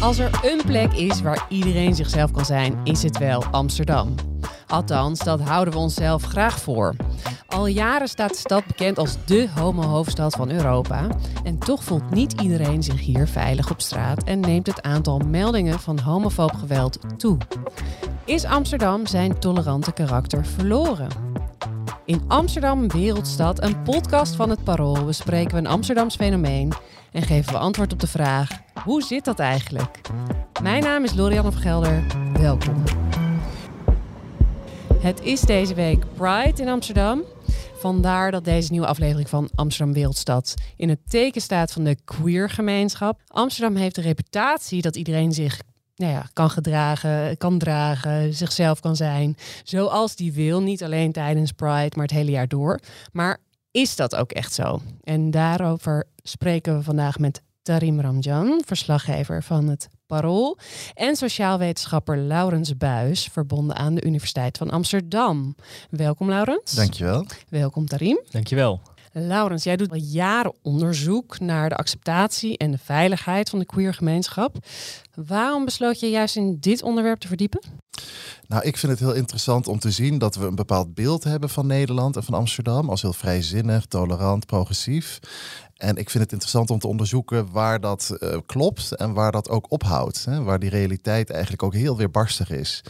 Als 0.00 0.18
er 0.18 0.30
een 0.42 0.60
plek 0.66 0.92
is 0.92 1.20
waar 1.20 1.46
iedereen 1.48 1.94
zichzelf 1.94 2.30
kan 2.30 2.44
zijn, 2.44 2.80
is 2.82 3.02
het 3.02 3.18
wel 3.18 3.44
Amsterdam. 3.44 4.14
Althans, 4.66 5.18
dat 5.18 5.40
houden 5.40 5.74
we 5.74 5.80
onszelf 5.80 6.22
graag 6.22 6.58
voor. 6.60 6.96
Al 7.48 7.66
jaren 7.66 8.08
staat 8.08 8.30
de 8.30 8.36
stad 8.36 8.66
bekend 8.66 8.98
als 8.98 9.16
dé 9.24 9.48
homo-hoofdstad 9.54 10.34
van 10.34 10.50
Europa. 10.50 11.06
En 11.44 11.58
toch 11.58 11.84
voelt 11.84 12.10
niet 12.10 12.40
iedereen 12.40 12.82
zich 12.82 13.00
hier 13.00 13.28
veilig 13.28 13.70
op 13.70 13.80
straat 13.80 14.24
en 14.24 14.40
neemt 14.40 14.66
het 14.66 14.82
aantal 14.82 15.18
meldingen 15.18 15.80
van 15.80 15.98
homofoob 15.98 16.54
geweld 16.54 16.98
toe. 17.16 17.36
Is 18.24 18.44
Amsterdam 18.44 19.06
zijn 19.06 19.38
tolerante 19.38 19.92
karakter 19.92 20.46
verloren? 20.46 21.08
In 22.04 22.22
Amsterdam 22.28 22.88
Wereldstad, 22.88 23.62
een 23.62 23.82
podcast 23.82 24.34
van 24.34 24.50
het 24.50 24.64
Parool, 24.64 25.04
bespreken 25.04 25.52
we 25.52 25.58
een 25.58 25.66
Amsterdams 25.66 26.16
fenomeen 26.16 26.72
en 27.14 27.22
geven 27.22 27.52
we 27.52 27.58
antwoord 27.58 27.92
op 27.92 28.00
de 28.00 28.06
vraag: 28.06 28.50
hoe 28.84 29.02
zit 29.02 29.24
dat 29.24 29.38
eigenlijk? 29.38 30.00
Mijn 30.62 30.82
naam 30.82 31.04
is 31.04 31.14
Lorianne 31.14 31.52
van 31.52 31.60
Gelder. 31.60 32.02
Welkom. 32.32 32.82
Het 34.98 35.20
is 35.20 35.40
deze 35.40 35.74
week 35.74 36.04
Pride 36.14 36.62
in 36.62 36.68
Amsterdam. 36.68 37.22
Vandaar 37.76 38.30
dat 38.30 38.44
deze 38.44 38.70
nieuwe 38.70 38.86
aflevering 38.86 39.28
van 39.28 39.50
Amsterdam 39.54 39.94
Wereldstad 39.94 40.54
in 40.76 40.88
het 40.88 40.98
teken 41.08 41.40
staat 41.40 41.72
van 41.72 41.84
de 41.84 41.96
queer 42.04 42.50
gemeenschap. 42.50 43.20
Amsterdam 43.26 43.76
heeft 43.76 43.94
de 43.94 44.00
reputatie 44.00 44.82
dat 44.82 44.96
iedereen 44.96 45.32
zich 45.32 45.60
nou 45.96 46.12
ja, 46.12 46.26
kan 46.32 46.50
gedragen, 46.50 47.36
kan 47.36 47.58
dragen, 47.58 48.34
zichzelf 48.34 48.80
kan 48.80 48.96
zijn. 48.96 49.36
Zoals 49.64 50.16
die 50.16 50.32
wil. 50.32 50.62
Niet 50.62 50.84
alleen 50.84 51.12
tijdens 51.12 51.52
Pride, 51.52 51.92
maar 51.94 52.06
het 52.06 52.10
hele 52.10 52.30
jaar 52.30 52.48
door. 52.48 52.80
Maar 53.12 53.38
is 53.74 53.96
dat 53.96 54.16
ook 54.16 54.32
echt 54.32 54.52
zo? 54.52 54.80
En 55.02 55.30
daarover 55.30 56.06
spreken 56.22 56.76
we 56.76 56.82
vandaag 56.82 57.18
met 57.18 57.42
Tarim 57.62 58.00
Ramjan, 58.00 58.62
verslaggever 58.66 59.42
van 59.42 59.68
het 59.68 59.88
Parool, 60.06 60.58
en 60.94 61.16
sociaal 61.16 61.58
wetenschapper 61.58 62.18
Laurens 62.18 62.76
Buis, 62.76 63.28
verbonden 63.32 63.76
aan 63.76 63.94
de 63.94 64.04
Universiteit 64.04 64.58
van 64.58 64.70
Amsterdam. 64.70 65.54
Welkom 65.90 66.28
Laurens. 66.28 66.72
Dankjewel. 66.74 67.26
Welkom 67.48 67.86
Tarim. 67.86 68.20
Dankjewel. 68.30 68.80
Laurens, 69.16 69.64
jij 69.64 69.76
doet 69.76 69.90
al 69.90 69.96
jaren 69.96 70.54
onderzoek 70.62 71.40
naar 71.40 71.68
de 71.68 71.76
acceptatie 71.76 72.58
en 72.58 72.70
de 72.70 72.78
veiligheid 72.78 73.50
van 73.50 73.58
de 73.58 73.64
queer 73.64 73.94
gemeenschap. 73.94 74.56
Waarom 75.14 75.64
besloot 75.64 76.00
je 76.00 76.10
juist 76.10 76.36
in 76.36 76.56
dit 76.60 76.82
onderwerp 76.82 77.18
te 77.18 77.28
verdiepen? 77.28 77.60
Nou, 78.46 78.62
ik 78.62 78.76
vind 78.76 78.92
het 78.92 79.00
heel 79.00 79.14
interessant 79.14 79.68
om 79.68 79.78
te 79.78 79.90
zien 79.90 80.18
dat 80.18 80.34
we 80.34 80.46
een 80.46 80.54
bepaald 80.54 80.94
beeld 80.94 81.24
hebben 81.24 81.48
van 81.48 81.66
Nederland 81.66 82.16
en 82.16 82.22
van 82.22 82.34
Amsterdam 82.34 82.90
als 82.90 83.02
heel 83.02 83.12
vrijzinnig, 83.12 83.86
tolerant, 83.86 84.46
progressief. 84.46 85.20
En 85.74 85.96
ik 85.96 86.10
vind 86.10 86.22
het 86.22 86.32
interessant 86.32 86.70
om 86.70 86.78
te 86.78 86.86
onderzoeken 86.86 87.50
waar 87.52 87.80
dat 87.80 88.16
uh, 88.18 88.36
klopt 88.46 88.96
en 88.96 89.12
waar 89.12 89.32
dat 89.32 89.48
ook 89.48 89.70
ophoudt. 89.70 90.24
Hè? 90.24 90.42
Waar 90.42 90.58
die 90.58 90.70
realiteit 90.70 91.30
eigenlijk 91.30 91.62
ook 91.62 91.74
heel 91.74 91.96
weerbarstig 91.96 92.50
is. 92.50 92.82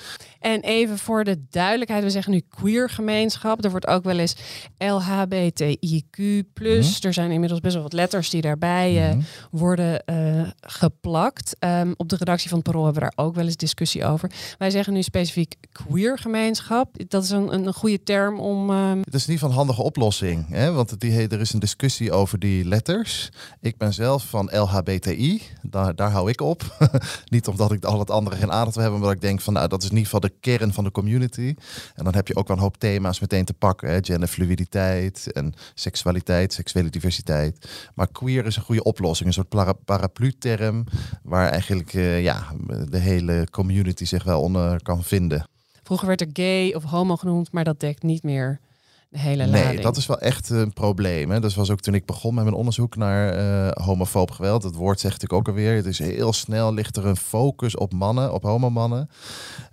En 0.44 0.60
even 0.60 0.98
voor 0.98 1.24
de 1.24 1.38
duidelijkheid, 1.50 2.02
we 2.02 2.10
zeggen 2.10 2.32
nu 2.32 2.42
queer 2.48 2.90
gemeenschap. 2.90 3.64
Er 3.64 3.70
wordt 3.70 3.86
ook 3.86 4.04
wel 4.04 4.18
eens 4.18 4.36
LHBTIQ+. 4.78 6.16
Mm 6.60 6.82
Er 7.00 7.12
zijn 7.12 7.30
inmiddels 7.30 7.60
best 7.60 7.74
wel 7.74 7.82
wat 7.82 7.92
letters 7.92 8.30
die 8.30 8.40
daarbij 8.40 9.10
uh, 9.10 9.22
worden 9.50 10.02
uh, 10.06 10.48
geplakt. 10.60 11.56
Um, 11.60 11.94
op 11.96 12.08
de 12.08 12.16
redactie 12.16 12.48
van 12.48 12.58
het 12.58 12.66
Parool 12.66 12.84
hebben 12.84 13.02
we 13.02 13.10
daar 13.14 13.26
ook 13.26 13.34
wel 13.34 13.44
eens 13.44 13.56
discussie 13.56 14.04
over. 14.04 14.30
Wij 14.58 14.70
zeggen 14.70 14.92
nu 14.92 15.02
specifiek 15.02 15.54
queer 15.72 16.18
gemeenschap. 16.18 16.88
Dat 17.08 17.22
is 17.22 17.30
een, 17.30 17.54
een 17.54 17.72
goede 17.72 18.02
term 18.02 18.40
om... 18.40 18.70
Um... 18.70 19.00
Het 19.04 19.14
is 19.14 19.26
niet 19.26 19.38
van 19.38 19.50
handige 19.50 19.82
oplossing. 19.82 20.48
Hè? 20.48 20.72
Want 20.72 21.00
die, 21.00 21.28
er 21.28 21.40
is 21.40 21.52
een 21.52 21.60
discussie 21.60 22.12
over 22.12 22.38
die 22.38 22.64
letters. 22.64 23.30
Ik 23.60 23.76
ben 23.76 23.92
zelf 23.92 24.24
van 24.24 24.50
LHBTI. 24.52 25.42
Daar, 25.62 25.94
daar 25.94 26.10
hou 26.10 26.30
ik 26.30 26.40
op. 26.40 26.88
niet 27.24 27.48
omdat 27.48 27.72
ik 27.72 27.84
al 27.84 27.98
het 27.98 28.10
andere 28.10 28.36
geen 28.36 28.52
aandacht 28.52 28.74
wil 28.74 28.82
hebben. 28.82 29.00
Maar 29.00 29.08
dat 29.08 29.22
ik 29.22 29.28
denk 29.28 29.40
van 29.40 29.52
nou, 29.52 29.68
dat 29.68 29.82
is 29.82 29.88
ieder 29.88 30.04
geval 30.04 30.20
de 30.20 30.33
kern 30.40 30.72
van 30.72 30.84
de 30.84 30.90
community. 30.90 31.54
En 31.94 32.04
dan 32.04 32.14
heb 32.14 32.28
je 32.28 32.36
ook 32.36 32.48
wel 32.48 32.56
een 32.56 32.62
hoop 32.62 32.76
thema's 32.76 33.20
meteen 33.20 33.44
te 33.44 33.54
pakken. 33.54 33.88
Hè? 33.88 33.98
Genderfluiditeit 34.00 35.32
en 35.32 35.54
seksualiteit, 35.74 36.52
seksuele 36.52 36.90
diversiteit. 36.90 37.68
Maar 37.94 38.08
queer 38.12 38.46
is 38.46 38.56
een 38.56 38.62
goede 38.62 38.82
oplossing. 38.82 39.28
Een 39.28 39.34
soort 39.34 39.48
para 39.48 39.72
paraplu-term 39.72 40.84
waar 41.22 41.50
eigenlijk 41.50 41.92
uh, 41.92 42.22
ja, 42.22 42.52
de 42.88 42.98
hele 42.98 43.46
community 43.50 44.04
zich 44.04 44.24
wel 44.24 44.40
onder 44.40 44.82
kan 44.82 45.04
vinden. 45.04 45.48
Vroeger 45.82 46.06
werd 46.06 46.20
er 46.20 46.28
gay 46.32 46.72
of 46.72 46.82
homo 46.82 47.16
genoemd, 47.16 47.52
maar 47.52 47.64
dat 47.64 47.80
dekt 47.80 48.02
niet 48.02 48.22
meer 48.22 48.60
hele 49.18 49.46
nee, 49.46 49.80
dat 49.80 49.96
is 49.96 50.06
wel 50.06 50.18
echt 50.18 50.50
een 50.50 50.72
probleem. 50.72 51.30
Hè. 51.30 51.40
Dat 51.40 51.54
was 51.54 51.70
ook 51.70 51.80
toen 51.80 51.94
ik 51.94 52.06
begon 52.06 52.34
met 52.34 52.44
mijn 52.44 52.56
onderzoek 52.56 52.96
naar 52.96 53.38
uh, 53.38 53.70
homofoob 53.84 54.30
geweld. 54.30 54.62
Het 54.62 54.74
woord 54.74 55.00
zegt 55.00 55.22
ik 55.22 55.32
ook 55.32 55.48
alweer. 55.48 55.74
Het 55.74 55.86
is 55.86 55.98
heel 55.98 56.32
snel 56.32 56.74
ligt 56.74 56.96
er 56.96 57.06
een 57.06 57.16
focus 57.16 57.76
op 57.76 57.92
mannen, 57.92 58.32
op 58.32 58.42
homomannen. 58.42 59.10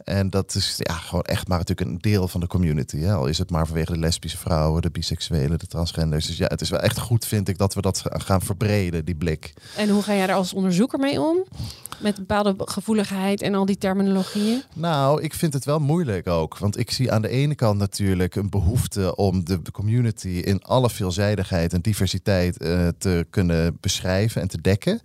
En 0.04 0.30
dat 0.30 0.56
is 0.56 0.76
ja, 0.78 0.94
gewoon 0.94 1.24
echt 1.24 1.48
maar 1.48 1.58
natuurlijk 1.58 1.90
een 1.90 1.98
deel 1.98 2.28
van 2.28 2.40
de 2.40 2.48
community. 2.48 2.98
Hè. 2.98 3.14
Al 3.14 3.28
is 3.28 3.38
het 3.38 3.50
maar 3.50 3.66
vanwege 3.66 3.92
de 3.92 4.00
lesbische 4.00 4.38
vrouwen, 4.38 4.82
de 4.82 4.90
biseksuelen, 4.90 5.60
de 5.60 5.68
transgenders. 5.68 6.26
Dus 6.26 6.38
ja, 6.38 6.48
het 6.48 6.62
is 6.62 6.70
wel 6.70 6.80
echt 6.80 7.00
goed, 7.00 7.26
vind 7.26 7.48
ik, 7.48 7.58
dat 7.58 7.74
we 7.74 7.82
dat 7.82 8.04
gaan 8.06 8.42
verbreden, 8.42 9.06
die 9.06 9.16
blik. 9.16 9.54
En 9.78 9.90
hoe 9.90 10.04
ga 10.04 10.14
jij 10.14 10.28
er 10.28 10.36
als 10.36 10.54
onderzoeker 10.54 11.00
mee 11.00 11.22
om? 11.22 11.44
Met 12.02 12.16
bepaalde 12.16 12.56
gevoeligheid 12.58 13.42
en 13.42 13.56
al 13.56 13.66
die 13.66 13.78
terminologieën? 13.78 14.64
Nou, 14.74 15.22
ik 15.22 15.34
vind 15.34 15.54
het 15.54 15.66
wel 15.66 15.80
moeilijk 15.80 16.28
ook. 16.28 16.58
Want 16.58 16.78
ik 16.78 16.92
zie 16.92 17.12
aan 17.12 17.22
de 17.22 17.30
ene 17.30 17.56
kant 17.56 17.80
natuurlijk 17.80 18.36
een 18.36 18.50
behoefte 18.50 19.16
om 19.16 19.46
de 19.46 19.62
community 19.72 20.28
in 20.28 20.62
alle 20.62 20.90
veelzijdigheid 20.90 21.74
en 21.74 21.82
diversiteit 21.82 22.64
uh, 22.64 22.88
te 22.98 23.26
kunnen 23.30 23.78
beschrijven 23.80 24.42
en 24.42 24.48
te 24.48 24.62
dekken. 24.62 25.00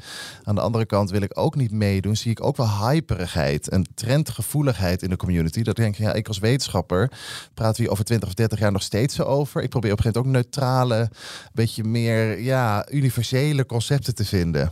Aan 0.44 0.54
de 0.54 0.60
andere 0.60 0.86
kant 0.86 1.10
wil 1.10 1.20
ik 1.20 1.38
ook 1.38 1.54
niet 1.54 1.72
meedoen. 1.72 2.16
Zie 2.16 2.30
ik 2.30 2.44
ook 2.44 2.56
wel 2.56 2.88
hyperigheid 2.88 3.68
en 3.68 3.86
trendgevoeligheid 3.94 5.02
in 5.02 5.10
de 5.10 5.16
community. 5.16 5.62
Dat 5.62 5.76
denk 5.76 5.94
ik, 5.94 6.00
ja, 6.00 6.12
ik 6.12 6.28
als 6.28 6.38
wetenschapper 6.38 7.10
praat 7.54 7.76
hier 7.76 7.90
over 7.90 8.04
20 8.04 8.28
of 8.28 8.34
30 8.34 8.58
jaar 8.58 8.72
nog 8.72 8.82
steeds 8.82 9.14
zo 9.14 9.22
over. 9.22 9.62
Ik 9.62 9.70
probeer 9.70 9.92
op 9.92 9.98
een 9.98 10.04
gegeven 10.04 10.26
moment 10.26 10.46
ook 10.46 10.52
neutrale, 10.52 11.10
beetje 11.52 11.84
meer 11.84 12.40
ja, 12.40 12.86
universele 12.90 13.66
concepten 13.66 14.14
te 14.14 14.24
vinden. 14.24 14.70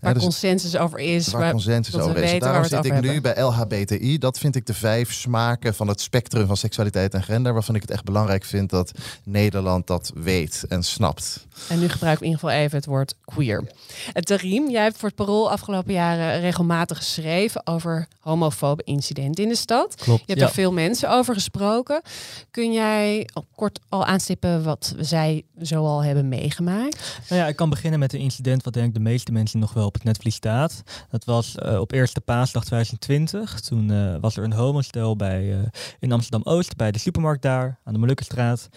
Waar 0.00 0.14
dus, 0.14 0.22
consensus 0.22 0.76
over 0.76 0.98
is. 0.98 1.28
Waar 1.28 1.59
consensus 1.64 1.94
over 1.94 2.16
is. 2.16 2.38
Daarom 2.38 2.64
zit 2.64 2.84
ik 2.84 3.00
nu 3.00 3.20
bij 3.20 3.42
LHBTI. 3.42 4.18
Dat 4.18 4.38
vind 4.38 4.56
ik 4.56 4.66
de 4.66 4.74
vijf 4.74 5.12
smaken 5.12 5.74
van 5.74 5.88
het 5.88 6.00
spectrum 6.00 6.46
van 6.46 6.56
seksualiteit 6.56 7.14
en 7.14 7.22
gender. 7.22 7.52
Waarvan 7.52 7.74
ik 7.74 7.80
het 7.80 7.90
echt 7.90 8.04
belangrijk 8.04 8.44
vind 8.44 8.70
dat 8.70 8.92
Nederland 9.24 9.86
dat 9.86 10.12
weet 10.14 10.64
en 10.68 10.82
snapt. 10.82 11.46
En 11.68 11.78
nu 11.78 11.88
gebruik 11.88 12.16
ik 12.16 12.20
in 12.20 12.26
ieder 12.26 12.40
geval 12.40 12.56
even 12.56 12.76
het 12.76 12.86
woord 12.86 13.14
queer. 13.24 13.64
En 14.12 14.24
Tarim, 14.24 14.70
jij 14.70 14.82
hebt 14.82 14.96
voor 14.96 15.08
het 15.08 15.16
Parool 15.16 15.50
afgelopen 15.50 15.92
jaren 15.92 16.40
regelmatig 16.40 16.96
geschreven 16.96 17.66
over 17.66 18.08
homofobe 18.20 18.82
incidenten 18.84 19.42
in 19.44 19.48
de 19.48 19.56
stad. 19.56 19.94
Klopt, 19.94 20.20
je 20.20 20.26
hebt 20.26 20.40
ja. 20.40 20.46
er 20.46 20.52
veel 20.52 20.72
mensen 20.72 21.10
over 21.10 21.34
gesproken. 21.34 22.02
Kun 22.50 22.72
jij 22.72 23.28
kort 23.54 23.80
al 23.88 24.04
aanstippen 24.04 24.64
wat 24.64 24.94
zij 24.98 25.44
zo 25.62 25.84
al 25.84 26.04
hebben 26.04 26.28
meegemaakt? 26.28 27.20
Nou 27.28 27.40
ja, 27.40 27.48
ik 27.48 27.56
kan 27.56 27.70
beginnen 27.70 27.98
met 27.98 28.12
een 28.12 28.20
incident 28.20 28.64
wat 28.64 28.72
denk 28.72 28.86
ik 28.86 28.94
de 28.94 29.00
meeste 29.00 29.32
mensen 29.32 29.58
nog 29.58 29.72
wel 29.72 29.86
op 29.86 29.94
het 29.94 30.04
netvlies 30.04 30.34
staat. 30.34 30.82
Dat 31.10 31.24
was 31.24 31.39
uh, 31.40 31.80
op 31.80 31.92
eerste 31.92 32.20
paasdag 32.20 32.64
2020. 32.64 33.60
Toen 33.60 33.92
uh, 33.92 34.14
was 34.20 34.36
er 34.36 34.44
een 34.44 34.52
homostel 34.52 35.16
bij, 35.16 35.44
uh, 35.44 35.58
in 35.98 36.12
Amsterdam-Oost 36.12 36.76
bij 36.76 36.92
de 36.92 36.98
supermarkt 36.98 37.42
daar 37.42 37.78
aan 37.84 37.92
de 37.92 37.98
Molukkenstraat 37.98 38.68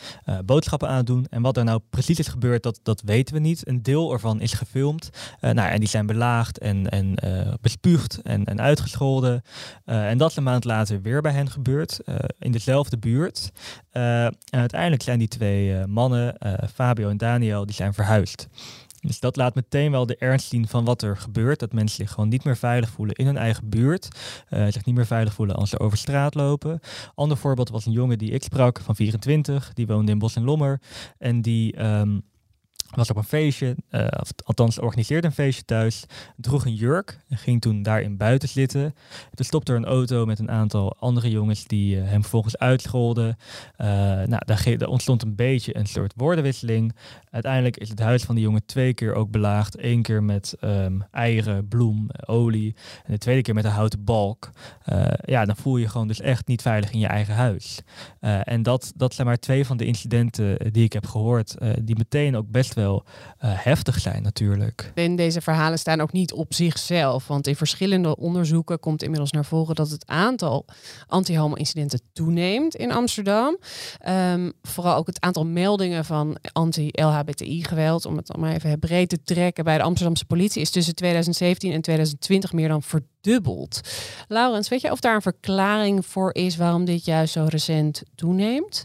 boodschappen 0.46 0.90
aan 0.90 1.06
doen. 1.06 1.26
En 1.30 1.42
wat 1.42 1.58
er 1.58 1.64
nou 1.64 1.82
precies 1.90 2.20
is 2.20 2.28
gebeurd, 2.28 2.64
dat, 2.64 2.80
dat 2.84 3.02
weten 3.06 3.34
we 3.34 3.40
niet. 3.40 3.68
Een 3.68 3.84
deel 3.84 4.12
ervan 4.12 4.42
is 4.42 4.54
gefilmd. 4.54 5.10
nou, 5.40 5.70
en 5.70 5.80
die 5.80 5.90
zijn 5.90 6.06
belaagd 6.06 6.58
en, 6.58 6.90
en 6.90 7.16
bespuugd 7.62 8.22
en, 8.22 8.46
en 8.46 8.62
uitgescholden. 8.62 9.42
en 9.86 10.18
dat 10.18 10.30
is 10.30 10.36
een 10.36 10.44
maand 10.44 10.64
later 10.64 11.02
weer 11.02 11.22
bij 11.22 11.32
hen 11.32 11.50
gebeurd, 11.50 12.00
in 12.40 12.52
dezelfde 12.52 12.98
buurt. 12.98 13.52
en 13.92 14.36
uiteindelijk 14.50 15.04
zijn 15.04 15.20
die 15.20 15.28
twee 15.28 15.88
mannen, 15.88 16.38
Fabio 16.74 17.10
en 17.10 17.18
Daniel, 17.18 17.66
die 17.66 17.76
zijn 17.76 17.94
verhuisd. 17.94 18.48
Dus 19.04 19.20
dat 19.20 19.36
laat 19.36 19.56
meteen 19.56 19.92
wel 19.92 20.06
de 20.06 20.16
ernst 20.16 20.50
zien 20.50 20.68
van 20.68 20.86
wat 20.86 21.02
er 21.02 21.18
gebeurt. 21.18 21.60
Dat 21.60 21.74
mensen 21.74 21.96
zich 21.96 22.12
gewoon 22.12 22.30
niet 22.30 22.44
meer 22.44 22.58
veilig 22.58 22.90
voelen 22.90 23.16
in 23.16 23.26
hun 23.26 23.38
eigen 23.38 23.70
buurt. 23.70 24.08
Uh, 24.50 24.66
zich 24.70 24.86
niet 24.86 24.96
meer 24.96 25.06
veilig 25.06 25.34
voelen 25.34 25.56
als 25.56 25.70
ze 25.70 25.80
over 25.80 25.98
straat 25.98 26.36
lopen. 26.36 26.80
Ander 27.16 27.38
voorbeeld 27.38 27.70
was 27.70 27.86
een 27.86 27.92
jongen 27.92 28.18
die 28.18 28.32
ik 28.32 28.44
sprak 28.44 28.80
van 28.80 28.96
24. 28.96 29.74
Die 29.74 29.88
woonde 29.88 30.12
in 30.12 30.20
Bos 30.20 30.36
en 30.36 30.44
Lommer. 30.44 30.82
En 31.18 31.42
die... 31.42 31.84
Um, 31.84 32.24
was 32.96 33.10
op 33.10 33.18
een 33.18 33.24
feestje, 33.24 33.76
uh, 33.92 34.08
althans 34.44 34.80
organiseerde 34.80 35.28
een 35.28 35.34
feestje 35.34 35.66
thuis, 35.66 36.06
droeg 36.36 36.66
een 36.66 36.76
jurk 36.76 37.20
en 37.28 37.38
ging 37.38 37.62
toen 37.62 37.84
daarin 37.84 38.18
buiten 38.18 38.50
zitten. 38.50 38.96
Toen 39.34 39.46
stopte 39.46 39.72
er 39.72 39.78
een 39.78 39.86
auto 39.86 40.26
met 40.26 40.40
een 40.40 40.52
aantal 40.52 40.96
andere 41.00 41.30
jongens 41.30 41.66
die 41.66 41.96
uh, 41.96 42.04
hem 42.04 42.22
vervolgens 42.22 42.58
uitscholden. 42.58 43.38
Uh, 43.78 43.88
nou, 43.88 44.42
daar, 44.46 44.88
ontstond 44.88 45.22
een 45.22 45.36
beetje 45.36 45.78
een 45.78 45.86
soort 45.86 46.14
woordenwisseling. 46.16 46.96
Uiteindelijk 47.30 47.78
is 47.78 47.90
het 47.90 48.00
huis 48.00 48.24
van 48.24 48.36
die 48.36 48.44
jongen 48.44 48.66
twee 48.66 48.94
keer 48.94 49.14
ook 49.14 49.32
belaagd. 49.32 49.84
Eén 49.84 50.02
keer 50.02 50.24
met 50.24 50.56
um, 50.62 51.04
eieren, 51.12 51.68
bloem, 51.68 52.10
olie 52.26 52.76
en 53.06 53.12
de 53.12 53.18
tweede 53.18 53.42
keer 53.42 53.54
met 53.54 53.66
een 53.66 53.72
houten 53.72 54.04
balk. 54.04 54.50
ja, 55.26 55.46
dan 55.46 55.56
voel 55.56 55.78
je 55.78 55.90
gewoon 55.90 56.08
dus 56.08 56.22
echt 56.22 56.48
niet 56.48 56.62
veilig 56.62 56.92
in 56.92 57.00
je 57.00 57.08
eigen 57.08 57.36
huis. 57.36 57.82
en 58.20 58.64
dat, 58.64 58.94
dat 58.96 59.14
zijn 59.14 59.28
maar 59.28 59.38
twee 59.38 59.66
van 59.66 59.78
de 59.78 59.86
incidenten 59.86 60.72
die 60.72 60.84
ik 60.84 60.94
heb 60.94 61.06
gehoord, 61.06 61.56
die 61.82 61.96
meteen 61.96 62.36
ook 62.36 62.52
best 62.52 62.74
wel 62.74 62.83
uh, 62.92 63.00
heftig 63.40 64.00
zijn 64.00 64.24
natuurlijk. 64.24 64.92
En 64.96 65.16
deze 65.16 65.42
verhalen 65.42 65.80
staan 65.80 66.02
ook 66.02 66.12
niet 66.12 66.34
op 66.34 66.54
zichzelf. 66.54 67.28
Want 67.28 67.48
in 67.48 67.56
verschillende 67.56 68.16
onderzoeken 68.16 68.80
komt 68.80 69.04
inmiddels 69.04 69.32
naar 69.32 69.46
voren 69.46 69.76
dat 69.76 69.90
het 69.90 70.08
aantal 70.08 70.66
anti-homo-incidenten 71.08 72.02
toeneemt 72.14 72.76
in 72.76 72.92
Amsterdam. 72.92 73.58
Um, 74.10 74.54
vooral 74.62 74.96
ook 74.96 75.08
het 75.08 75.22
aantal 75.22 75.46
meldingen 75.46 76.06
van 76.06 76.38
anti-LHBTI-geweld, 76.52 78.06
om 78.06 78.18
het 78.18 78.38
maar 78.38 78.54
even 78.54 78.80
breed 78.80 79.10
te 79.10 79.24
trekken 79.24 79.64
bij 79.64 79.78
de 79.78 79.84
Amsterdamse 79.84 80.26
politie, 80.26 80.62
is 80.62 80.70
tussen 80.70 80.96
2017 80.96 81.72
en 81.72 81.82
2020 81.82 82.54
meer 82.54 82.68
dan 82.68 82.84
verdubbeld. 82.84 83.80
Laurens, 84.28 84.70
weet 84.70 84.82
je 84.82 84.92
of 84.92 85.00
daar 85.00 85.16
een 85.16 85.22
verklaring 85.22 86.06
voor 86.06 86.34
is 86.34 86.56
waarom 86.56 86.86
dit 86.86 87.06
juist 87.06 87.34
zo 87.34 87.46
recent 87.50 88.04
toeneemt? 88.16 88.84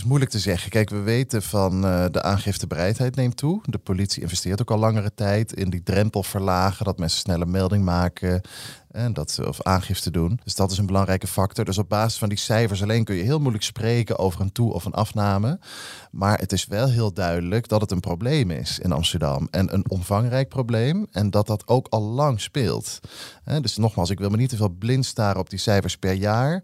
Is 0.00 0.06
moeilijk 0.06 0.30
te 0.30 0.38
zeggen. 0.38 0.70
Kijk, 0.70 0.90
we 0.90 1.00
weten 1.00 1.42
van 1.42 1.84
uh, 1.84 2.04
de 2.10 2.22
aangiftebereidheid 2.22 3.16
neemt 3.16 3.36
toe. 3.36 3.60
De 3.64 3.78
politie 3.78 4.22
investeert 4.22 4.60
ook 4.60 4.70
al 4.70 4.78
langere 4.78 5.14
tijd 5.14 5.52
in 5.52 5.70
die 5.70 5.82
drempel 5.82 6.22
verlagen, 6.22 6.84
dat 6.84 6.98
mensen 6.98 7.18
snelle 7.18 7.46
melding 7.46 7.84
maken 7.84 8.40
en 8.90 9.12
dat 9.12 9.40
of 9.46 9.62
aangifte 9.62 10.10
doen. 10.10 10.40
Dus 10.44 10.54
dat 10.54 10.70
is 10.70 10.78
een 10.78 10.86
belangrijke 10.86 11.26
factor. 11.26 11.64
Dus 11.64 11.78
op 11.78 11.88
basis 11.88 12.18
van 12.18 12.28
die 12.28 12.38
cijfers 12.38 12.82
alleen 12.82 13.04
kun 13.04 13.14
je 13.14 13.22
heel 13.22 13.38
moeilijk 13.38 13.64
spreken 13.64 14.18
over 14.18 14.40
een 14.40 14.52
toe- 14.52 14.72
of 14.72 14.84
een 14.84 14.94
afname. 14.94 15.58
Maar 16.10 16.38
het 16.38 16.52
is 16.52 16.66
wel 16.66 16.88
heel 16.88 17.12
duidelijk 17.12 17.68
dat 17.68 17.80
het 17.80 17.90
een 17.90 18.00
probleem 18.00 18.50
is 18.50 18.78
in 18.78 18.92
Amsterdam. 18.92 19.48
En 19.50 19.74
een 19.74 19.90
omvangrijk 19.90 20.48
probleem. 20.48 21.06
En 21.12 21.30
dat 21.30 21.46
dat 21.46 21.68
ook 21.68 21.86
al 21.88 22.02
lang 22.02 22.40
speelt. 22.40 23.00
dus 23.60 23.76
nogmaals, 23.76 24.10
ik 24.10 24.18
wil 24.18 24.30
me 24.30 24.36
niet 24.36 24.48
te 24.48 24.56
veel 24.56 24.68
blind 24.68 25.06
staren 25.06 25.40
op 25.40 25.50
die 25.50 25.58
cijfers 25.58 25.96
per 25.96 26.12
jaar. 26.12 26.62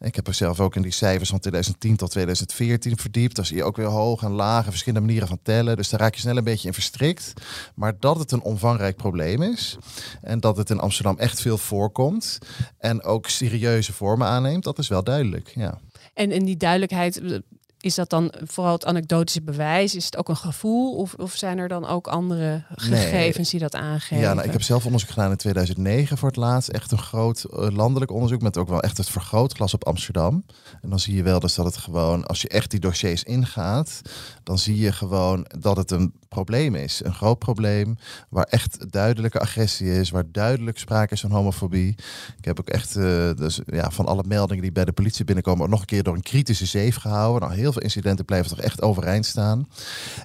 Ik 0.00 0.14
heb 0.14 0.26
er 0.26 0.34
zelf 0.34 0.60
ook 0.60 0.76
in 0.76 0.82
die 0.82 0.92
cijfers 0.92 1.30
van 1.30 1.38
2010 1.38 1.96
tot 1.96 2.10
2014 2.10 2.96
verdiept. 2.96 3.36
Daar 3.36 3.46
zie 3.46 3.56
je 3.56 3.64
ook 3.64 3.76
weer 3.76 3.86
hoog 3.86 4.22
en 4.22 4.30
laag 4.30 4.64
en 4.64 4.70
verschillende 4.70 5.06
manieren 5.06 5.28
van 5.28 5.38
tellen. 5.42 5.76
Dus 5.76 5.88
daar 5.88 6.00
raak 6.00 6.14
je 6.14 6.20
snel 6.20 6.36
een 6.36 6.44
beetje 6.44 6.68
in 6.68 6.74
verstrikt. 6.74 7.32
Maar 7.74 7.94
dat 7.98 8.18
het 8.18 8.32
een 8.32 8.42
omvangrijk 8.42 8.96
probleem 8.96 9.42
is. 9.42 9.76
En 10.22 10.40
dat 10.40 10.56
het 10.56 10.70
in 10.70 10.80
Amsterdam 10.80 11.18
echt 11.18 11.40
veel 11.40 11.58
voorkomt. 11.64 12.38
En 12.78 13.02
ook 13.02 13.28
serieuze 13.28 13.92
vormen 13.92 14.26
aanneemt, 14.26 14.64
dat 14.64 14.78
is 14.78 14.88
wel 14.88 15.04
duidelijk. 15.04 15.52
Ja. 15.54 15.78
En 16.14 16.32
in 16.32 16.44
die 16.44 16.56
duidelijkheid 16.56 17.42
is 17.84 17.94
dat 17.94 18.10
dan 18.10 18.32
vooral 18.44 18.72
het 18.72 18.84
anekdotische 18.84 19.42
bewijs? 19.42 19.94
Is 19.94 20.04
het 20.04 20.16
ook 20.16 20.28
een 20.28 20.36
gevoel? 20.36 20.96
Of, 20.96 21.14
of 21.14 21.34
zijn 21.34 21.58
er 21.58 21.68
dan 21.68 21.86
ook 21.86 22.06
andere 22.06 22.64
gegevens 22.74 23.50
die 23.50 23.60
dat 23.60 23.74
aangeven? 23.74 24.18
Ja, 24.24 24.34
nou, 24.34 24.46
ik 24.46 24.52
heb 24.52 24.62
zelf 24.62 24.84
onderzoek 24.84 25.08
gedaan 25.08 25.30
in 25.30 25.36
2009 25.36 26.18
voor 26.18 26.28
het 26.28 26.36
laatst. 26.36 26.68
Echt 26.68 26.92
een 26.92 26.98
groot 26.98 27.44
eh, 27.44 27.68
landelijk 27.70 28.10
onderzoek 28.10 28.42
met 28.42 28.56
ook 28.56 28.68
wel 28.68 28.82
echt 28.82 28.96
het 28.96 29.08
vergrootglas 29.08 29.74
op 29.74 29.84
Amsterdam. 29.84 30.44
En 30.82 30.90
dan 30.90 30.98
zie 30.98 31.14
je 31.14 31.22
wel 31.22 31.40
dus 31.40 31.54
dat 31.54 31.64
het 31.64 31.76
gewoon, 31.76 32.26
als 32.26 32.42
je 32.42 32.48
echt 32.48 32.70
die 32.70 32.80
dossiers 32.80 33.22
ingaat, 33.22 34.00
dan 34.44 34.58
zie 34.58 34.76
je 34.76 34.92
gewoon 34.92 35.46
dat 35.58 35.76
het 35.76 35.90
een 35.90 36.12
probleem 36.28 36.74
is. 36.74 37.04
Een 37.04 37.14
groot 37.14 37.38
probleem 37.38 37.96
waar 38.28 38.44
echt 38.44 38.92
duidelijke 38.92 39.38
agressie 39.38 39.98
is, 39.98 40.10
waar 40.10 40.24
duidelijk 40.32 40.78
sprake 40.78 41.12
is 41.12 41.20
van 41.20 41.30
homofobie. 41.30 41.96
Ik 42.38 42.44
heb 42.44 42.60
ook 42.60 42.68
echt 42.68 42.96
uh, 42.96 43.30
dus, 43.34 43.60
ja, 43.66 43.90
van 43.90 44.06
alle 44.06 44.24
meldingen 44.26 44.62
die 44.62 44.72
bij 44.72 44.84
de 44.84 44.92
politie 44.92 45.24
binnenkomen, 45.24 45.70
nog 45.70 45.80
een 45.80 45.86
keer 45.86 46.02
door 46.02 46.14
een 46.14 46.22
kritische 46.22 46.66
zeef 46.66 46.96
gehouden. 46.96 47.48
Nou, 47.48 47.60
heel 47.60 47.72
veel 47.72 47.82
incidenten 47.82 48.24
blijven 48.24 48.50
toch 48.56 48.60
echt 48.60 48.82
overeind 48.82 49.26
staan. 49.26 49.68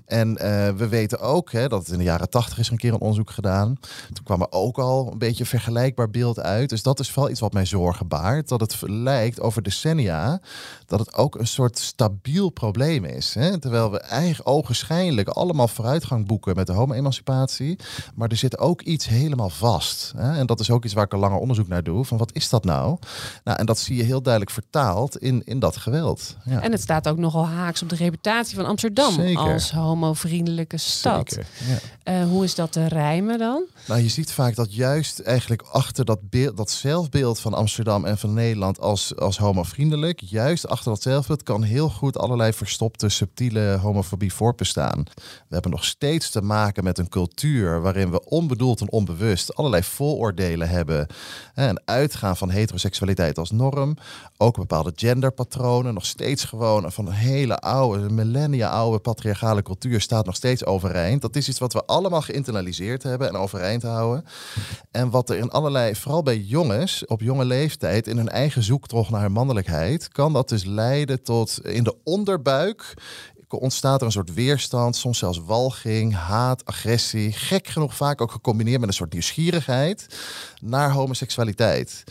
En 0.06 0.30
uh, 0.30 0.70
we 0.70 0.88
weten 0.88 1.20
ook 1.20 1.52
hè, 1.52 1.68
dat 1.68 1.80
het 1.80 1.92
in 1.92 1.98
de 1.98 2.04
jaren 2.04 2.30
tachtig 2.30 2.60
is 2.60 2.70
een 2.70 2.78
keer 2.78 2.94
een 2.94 3.00
onderzoek 3.00 3.30
gedaan. 3.32 3.78
Toen 4.14 4.24
kwam 4.24 4.42
er 4.42 4.52
ook 4.52 4.78
al 4.78 5.12
een 5.12 5.18
beetje 5.18 5.40
een 5.40 5.50
vergelijkbaar 5.50 6.10
beeld 6.10 6.40
uit. 6.40 6.70
Dus 6.70 6.84
dat 6.84 7.00
is 7.00 7.14
wel 7.14 7.30
iets 7.30 7.40
wat 7.40 7.54
mij 7.54 7.66
zorgen 7.66 8.08
baart. 8.08 8.48
Dat 8.48 8.60
het 8.60 8.76
lijkt 8.82 9.42
over 9.42 9.64
decennia 9.64 10.42
dat 10.86 11.00
het 11.00 11.16
ook 11.16 11.36
een 11.36 11.48
soort 11.48 11.78
stabiel 11.78 12.50
probleem 12.50 13.06
is. 13.06 13.34
Hè? 13.34 13.60
Terwijl 13.60 13.92
we 13.92 14.00
eigenlijk 14.10 14.50
ogenschijnlijk 14.50 15.28
allemaal 15.28 15.68
vooruitgang 15.68 16.28
boeken 16.28 16.56
met 16.56 16.68
de 16.68 16.74
homo-emancipatie. 16.74 17.80
Maar 18.16 18.30
er 18.30 18.38
zit 18.38 18.58
ook 18.58 18.82
iets 18.82 19.08
helemaal 19.08 19.50
vast. 19.50 20.14
Hè? 20.18 20.38
En 20.38 20.46
dat 20.46 20.60
is 20.60 20.72
ook 20.72 20.86
iets 20.86 20.94
waar 20.94 21.06
ik 21.06 21.14
een 21.14 21.20
langer 21.20 21.40
onderzoek 21.40 21.68
naar 21.68 21.84
doe. 21.84 22.06
Van 22.06 22.18
wat 22.18 22.34
is 22.34 22.50
dat 22.50 22.64
nou? 22.64 22.98
nou 23.44 23.58
en 23.58 23.66
dat 23.66 23.80
zie 23.80 23.96
je 23.96 24.04
heel 24.04 24.22
duidelijk 24.22 24.54
vertaald 24.54 25.18
in, 25.18 25.42
in 25.46 25.60
dat 25.60 25.78
geweld. 25.78 26.38
Ja. 26.46 26.62
En 26.62 26.72
het 26.72 26.82
staat 26.82 27.08
ook 27.08 27.18
nogal 27.18 27.48
haaks 27.48 27.82
op 27.82 27.90
de 27.90 27.96
reputatie 27.96 28.56
van 28.56 28.66
Amsterdam 28.66 29.14
Zeker. 29.14 29.54
als 29.54 29.72
homovriendelijke 29.72 30.78
stad. 30.78 31.30
Zeker, 31.30 31.48
ja. 32.06 32.22
uh, 32.22 32.30
hoe 32.30 32.44
is 32.44 32.56
dat 32.56 32.72
te 32.72 32.88
rijmen 32.88 33.38
dan? 33.38 33.64
Nou, 33.88 34.02
je 34.02 34.10
ziet 34.10 34.32
vaak 34.32 34.56
dat 34.56 34.76
juist 34.76 35.20
eigenlijk 35.20 35.62
achter 35.62 36.06
dat, 36.06 36.30
beeld, 36.30 36.58
dat 36.58 36.72
zelfbeeld 36.72 37.40
van 37.40 37.54
Amsterdam 37.54 38.06
en 38.06 38.18
van 38.18 38.34
Nederland 38.34 38.80
als, 38.80 39.16
als 39.16 39.38
homovriendelijk, 39.38 40.20
juist 40.20 40.68
achter 40.68 40.92
dat 40.92 41.02
zelfbeeld 41.02 41.44
kan 41.44 41.64
heel 41.64 41.90
goed 41.90 42.18
allerlei 42.18 42.54
verstopte, 42.54 43.10
subtiele 43.10 43.78
homofobie 44.00 44.34
voortbestaan. 44.34 45.04
We 45.16 45.54
hebben 45.54 45.72
nog 45.72 45.86
steeds 45.86 46.30
te 46.30 46.42
maken 46.42 46.84
met 46.84 46.98
een 46.98 47.10
cultuur 47.10 47.82
waarin 47.82 48.12
we 48.12 48.26
onbedoeld 48.26 48.82
en 48.82 48.92
onbewust 48.92 49.56
allerlei 49.56 49.84
vooroordelen 49.84 50.70
hebben. 50.70 51.08
En 51.54 51.82
uitgaan 51.86 52.38
van 52.38 52.50
heteroseksualiteit 52.50 53.38
als 53.38 53.52
norm. 53.52 53.98
Ook 54.38 54.56
bepaalde 54.56 54.92
genderpatronen. 54.96 55.94
Nog 55.94 56.06
steeds 56.06 56.44
gewoon 56.44 56.92
van 56.92 57.08
een 57.08 57.14
hele 57.14 57.58
oude, 57.60 58.10
millennia 58.10 58.70
oude 58.70 59.00
patriarchale 59.00 59.62
cultuur 59.62 60.02
staat 60.02 60.26
nog 60.26 60.36
steeds 60.36 60.66
overeind. 60.66 61.22
Dat 61.22 61.36
is 61.36 61.50
iets 61.50 61.60
wat 61.60 61.74
we 61.74 61.86
allemaal 61.86 62.22
geïnternaliseerd 62.22 63.04
hebben 63.04 63.28
en 63.28 63.36
overeind 63.36 63.84
houden. 63.84 64.26
En 64.92 65.10
wat 65.10 65.30
er 65.30 65.38
in 65.38 65.50
allerlei, 65.50 65.96
vooral 65.96 66.24
bij 66.24 66.38
jongens 66.38 67.06
op 67.06 67.22
jonge 67.22 67.46
leeftijd, 67.46 68.08
in 68.08 68.18
hun 68.18 68.30
eigen 68.30 68.64
zoektocht 68.64 69.10
naar 69.10 69.32
mannelijkheid, 69.32 70.08
kan 70.08 70.34
dat 70.34 70.50
dus 70.50 70.66
leiden 70.66 71.24
tot 71.24 71.66
in 71.66 71.84
de 71.84 71.96
onderbuik 72.04 72.96
ontstaat 73.58 74.00
er 74.00 74.06
een 74.06 74.12
soort 74.12 74.34
weerstand, 74.34 74.96
soms 74.96 75.18
zelfs 75.18 75.42
walging, 75.46 76.16
haat, 76.16 76.66
agressie. 76.66 77.32
Gek 77.32 77.68
genoeg 77.68 77.96
vaak 77.96 78.22
ook 78.22 78.32
gecombineerd 78.32 78.80
met 78.80 78.90
een 78.90 78.96
soort 78.96 79.12
nieuwsgierigheid 79.12 80.08
naar 80.62 80.92
homoseksualiteit. 80.92 82.04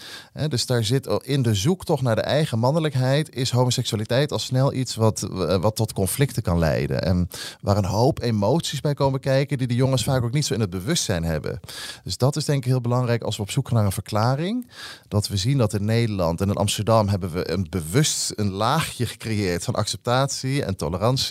dus 0.48 0.66
daar 0.66 0.84
zit 0.84 1.06
in 1.22 1.42
de 1.42 1.54
zoektocht 1.54 2.02
naar 2.02 2.14
de 2.14 2.20
eigen 2.20 2.58
mannelijkheid, 2.58 3.34
is 3.34 3.50
homoseksualiteit 3.50 4.32
al 4.32 4.38
snel 4.38 4.72
iets 4.72 4.94
wat, 4.94 5.20
wat 5.60 5.76
tot 5.76 5.92
conflicten 5.92 6.42
kan 6.42 6.58
leiden. 6.58 7.02
En 7.02 7.28
waar 7.60 7.76
een 7.76 7.84
hoop 7.84 8.22
emoties 8.22 8.80
bij 8.80 8.94
komen 8.94 9.20
kijken, 9.20 9.58
die 9.58 9.66
de 9.66 9.74
jongens 9.74 10.04
vaak 10.04 10.22
ook 10.22 10.32
niet 10.32 10.46
zo 10.46 10.54
in 10.54 10.60
het 10.60 10.70
bewustzijn 10.70 11.24
hebben. 11.24 11.60
Dus 12.04 12.16
dat 12.16 12.36
is 12.36 12.44
denk 12.44 12.64
ik 12.64 12.70
heel 12.70 12.80
belangrijk 12.80 13.22
als 13.22 13.36
we 13.36 13.42
op 13.42 13.50
zoek 13.50 13.66
gaan 13.66 13.76
naar 13.76 13.86
een 13.86 13.92
verklaring. 13.92 14.70
Dat 15.08 15.28
we 15.28 15.36
zien 15.36 15.58
dat 15.58 15.74
in 15.74 15.84
Nederland 15.84 16.40
en 16.40 16.48
in 16.48 16.56
Amsterdam 16.56 17.08
hebben 17.08 17.32
we 17.32 17.50
een 17.50 17.66
bewust 17.70 18.32
een 18.36 18.50
laagje 18.50 19.06
gecreëerd 19.06 19.64
van 19.64 19.74
acceptatie 19.74 20.64
en 20.64 20.76
tolerantie. 20.76 21.26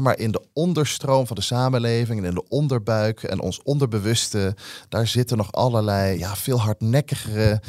Maar 0.00 0.18
in 0.18 0.30
de 0.30 0.42
onderstroom 0.52 1.26
van 1.26 1.36
de 1.36 1.42
samenleving 1.42 2.18
en 2.18 2.24
in 2.24 2.34
de 2.34 2.48
onderbuik 2.48 3.22
en 3.22 3.40
ons 3.40 3.62
onderbewuste, 3.62 4.56
daar 4.88 5.06
zitten 5.06 5.36
nog 5.36 5.52
allerlei 5.52 6.18
ja, 6.18 6.36
veel 6.36 6.60
hardnekkigere, 6.60 7.60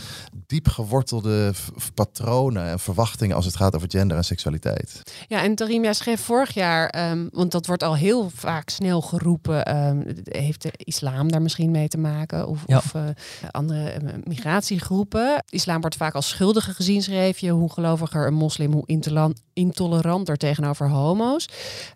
diep 0.48 0.68
gewortelde 0.68 1.54
patronen 1.94 2.66
en 2.66 2.80
verwachtingen 2.80 3.36
als 3.36 3.46
het 3.46 3.56
gaat 3.56 3.76
over 3.76 3.90
gender 3.92 4.18
en 4.18 4.24
seksualiteit. 4.24 5.02
Ja, 5.28 5.44
en 5.44 5.56
Tarim, 5.56 5.84
jij 5.84 5.94
schreef 5.94 6.22
vorig 6.22 6.54
jaar, 6.54 6.90
ehm, 6.90 7.28
want 7.32 7.52
dat 7.52 7.66
wordt 7.66 7.84
al 7.84 7.96
heel 7.96 8.30
vaak 8.36 8.70
snel 8.70 9.02
geroepen, 9.02 9.76
um, 9.78 10.04
heeft 10.24 10.62
de 10.62 10.72
islam 10.78 11.32
daar 11.32 11.42
misschien 11.42 11.72
mee 11.72 11.88
te 11.88 11.98
maken 11.98 12.48
of, 12.48 12.66
of 12.66 12.94
uh, 12.94 13.04
andere 13.52 13.94
uh, 14.04 14.10
migratiegroepen. 14.24 15.44
Islam 15.50 15.82
wordt 15.82 15.96
vaak 15.96 16.14
als 16.14 16.30
schuldige 16.30 16.74
gezien, 16.74 17.02
schreef 17.02 17.38
je. 17.38 17.50
Hoe 17.50 17.72
geloviger 17.72 18.28
een 18.28 18.34
moslim, 18.34 18.72
hoe 18.72 19.04
intoleranter 19.54 20.38
tegenover 20.38 20.90
homo's. 20.90 21.45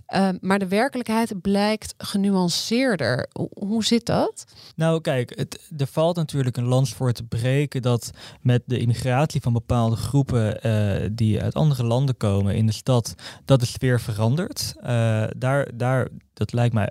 Ehm, 0.05 0.37
maar 0.41 0.59
de 0.59 0.67
werkelijkheid 0.67 1.41
blijkt 1.41 1.93
genuanceerder. 1.97 3.29
Hoe 3.53 3.83
zit 3.83 4.05
dat? 4.05 4.43
Nou, 4.75 5.01
kijk, 5.01 5.33
het, 5.35 5.69
er 5.77 5.87
valt 5.87 6.15
natuurlijk 6.15 6.57
een 6.57 6.67
lans 6.67 6.93
voor 6.93 7.11
te 7.11 7.23
breken 7.23 7.81
dat 7.81 8.11
met 8.41 8.61
de 8.65 8.79
immigratie 8.79 9.41
van 9.41 9.53
bepaalde 9.53 9.95
groepen 9.95 10.67
uh, 10.67 11.09
die 11.11 11.41
uit 11.41 11.53
andere 11.53 11.83
landen 11.83 12.17
komen 12.17 12.55
in 12.55 12.65
de 12.65 12.71
stad, 12.71 13.15
dat 13.45 13.59
de 13.59 13.65
sfeer 13.65 13.99
verandert. 13.99 14.73
Uh, 14.77 15.23
daar, 15.37 15.67
daar, 15.77 16.07
dat 16.33 16.53
lijkt 16.53 16.73
mij 16.73 16.89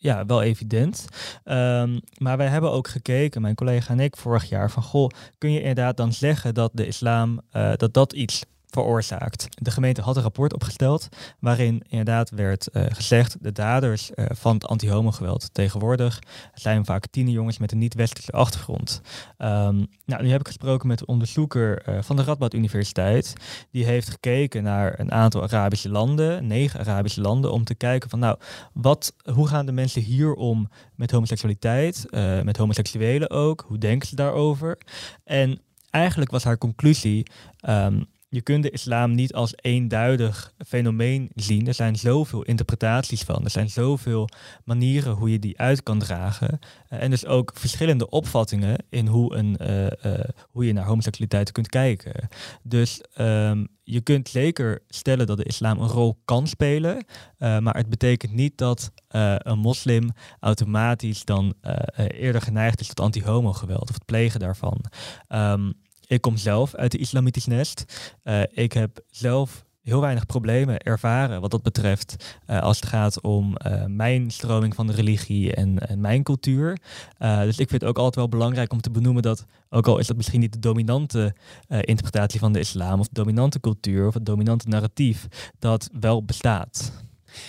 ja, 0.00 0.26
wel 0.26 0.42
evident. 0.42 1.04
Um, 1.44 2.00
maar 2.18 2.36
wij 2.36 2.46
hebben 2.46 2.70
ook 2.70 2.88
gekeken, 2.88 3.42
mijn 3.42 3.54
collega 3.54 3.92
en 3.92 4.00
ik 4.00 4.16
vorig 4.16 4.48
jaar, 4.48 4.70
van 4.70 4.82
goh, 4.82 5.08
kun 5.38 5.52
je 5.52 5.58
inderdaad 5.58 5.96
dan 5.96 6.12
zeggen 6.12 6.54
dat 6.54 6.70
de 6.74 6.86
islam, 6.86 7.40
uh, 7.52 7.72
dat 7.76 7.94
dat 7.94 8.12
iets 8.12 8.44
De 8.70 9.70
gemeente 9.70 10.00
had 10.00 10.16
een 10.16 10.22
rapport 10.22 10.52
opgesteld 10.52 11.08
waarin 11.38 11.82
inderdaad 11.88 12.30
werd 12.30 12.68
uh, 12.72 12.84
gezegd 12.88 13.36
de 13.40 13.52
daders 13.52 14.10
uh, 14.14 14.24
van 14.28 14.54
het 14.54 14.66
anti-homo-geweld 14.66 15.54
tegenwoordig 15.54 16.18
zijn 16.54 16.84
vaak 16.84 17.06
tienerjongens 17.06 17.58
met 17.58 17.72
een 17.72 17.78
niet-westerse 17.78 18.32
achtergrond. 18.32 19.00
Um, 19.38 19.86
nou, 20.04 20.22
nu 20.22 20.30
heb 20.30 20.40
ik 20.40 20.46
gesproken 20.46 20.88
met 20.88 21.00
een 21.00 21.08
onderzoeker 21.08 21.88
uh, 21.88 22.02
van 22.02 22.16
de 22.16 22.22
Radboud 22.22 22.54
Universiteit. 22.54 23.32
Die 23.70 23.84
heeft 23.84 24.08
gekeken 24.08 24.62
naar 24.62 25.00
een 25.00 25.12
aantal 25.12 25.42
Arabische 25.42 25.90
landen, 25.90 26.46
negen 26.46 26.80
Arabische 26.80 27.20
landen, 27.20 27.52
om 27.52 27.64
te 27.64 27.74
kijken 27.74 28.10
van 28.10 28.18
nou, 28.18 28.38
wat, 28.72 29.14
hoe 29.34 29.48
gaan 29.48 29.66
de 29.66 29.72
mensen 29.72 30.02
hier 30.02 30.34
om 30.34 30.68
met 30.94 31.10
homoseksualiteit, 31.10 32.06
met 32.44 32.56
homoseksuelen 32.56 33.30
ook? 33.30 33.64
Hoe 33.68 33.78
denken 33.78 34.08
ze 34.08 34.14
daarover? 34.14 34.78
En 35.24 35.60
eigenlijk 35.90 36.30
was 36.30 36.44
haar 36.44 36.58
conclusie. 36.58 37.26
Um, 37.68 38.06
je 38.30 38.40
kunt 38.40 38.62
de 38.62 38.70
islam 38.70 39.14
niet 39.14 39.34
als 39.34 39.52
eenduidig 39.56 40.52
fenomeen 40.66 41.30
zien. 41.34 41.66
Er 41.66 41.74
zijn 41.74 41.96
zoveel 41.96 42.42
interpretaties 42.42 43.22
van. 43.22 43.44
Er 43.44 43.50
zijn 43.50 43.70
zoveel 43.70 44.28
manieren 44.64 45.12
hoe 45.12 45.30
je 45.30 45.38
die 45.38 45.58
uit 45.58 45.82
kan 45.82 45.98
dragen. 45.98 46.58
Uh, 46.90 47.02
en 47.02 47.10
dus 47.10 47.26
ook 47.26 47.52
verschillende 47.54 48.08
opvattingen 48.08 48.84
in 48.88 49.06
hoe, 49.06 49.34
een, 49.34 49.56
uh, 49.60 49.86
uh, 49.86 50.24
hoe 50.50 50.66
je 50.66 50.72
naar 50.72 50.84
homoseksualiteit 50.84 51.52
kunt 51.52 51.68
kijken. 51.68 52.28
Dus 52.62 53.04
um, 53.18 53.68
je 53.82 54.00
kunt 54.00 54.28
zeker 54.28 54.82
stellen 54.88 55.26
dat 55.26 55.36
de 55.36 55.44
islam 55.44 55.80
een 55.80 55.88
rol 55.88 56.20
kan 56.24 56.46
spelen. 56.46 57.04
maar 57.38 57.76
het 57.76 57.88
betekent 57.88 58.32
niet 58.32 58.58
dat 58.58 58.92
een 59.08 59.58
moslim 59.58 60.10
automatisch 60.40 61.24
dan 61.24 61.54
eerder 61.96 62.42
geneigd 62.42 62.80
is 62.80 62.86
tot 62.86 63.00
anti-homo 63.00 63.52
geweld 63.52 63.88
of 63.88 63.94
het 63.94 64.04
plegen 64.04 64.40
daarvan. 64.40 64.84
Um, 65.28 65.74
ik 66.10 66.20
kom 66.20 66.36
zelf 66.36 66.74
uit 66.74 66.92
de 66.92 66.98
islamitisch 66.98 67.46
nest. 67.46 67.84
Uh, 68.24 68.42
ik 68.52 68.72
heb 68.72 69.00
zelf 69.10 69.64
heel 69.82 70.00
weinig 70.00 70.26
problemen 70.26 70.78
ervaren 70.78 71.40
wat 71.40 71.50
dat 71.50 71.62
betreft 71.62 72.38
uh, 72.46 72.60
als 72.60 72.76
het 72.76 72.86
gaat 72.86 73.20
om 73.20 73.56
uh, 73.66 73.84
mijn 73.86 74.30
stroming 74.30 74.74
van 74.74 74.86
de 74.86 74.92
religie 74.92 75.54
en, 75.54 75.78
mijn 75.96 76.22
cultuur. 76.22 76.78
dus 77.18 77.58
ik 77.58 77.68
vind 77.68 77.80
het 77.80 77.84
ook 77.84 77.96
altijd 77.96 78.14
wel 78.14 78.28
belangrijk 78.28 78.72
om 78.72 78.80
te 78.80 78.90
benoemen 78.90 79.22
dat, 79.22 79.44
ook 79.68 79.86
al 79.86 79.98
is 79.98 80.06
dat 80.06 80.16
misschien 80.16 80.40
niet 80.40 80.52
de 80.52 80.58
dominante 80.58 81.34
interpretatie 81.68 82.40
van 82.40 82.52
de 82.52 82.58
islam 82.58 83.00
of 83.00 83.06
de 83.06 83.14
dominante 83.14 83.60
cultuur 83.60 84.06
of 84.06 84.14
het 84.14 84.26
dominante 84.26 84.68
narratief, 84.68 85.26
dat 85.58 85.90
wel 86.00 86.24
bestaat. 86.24 86.92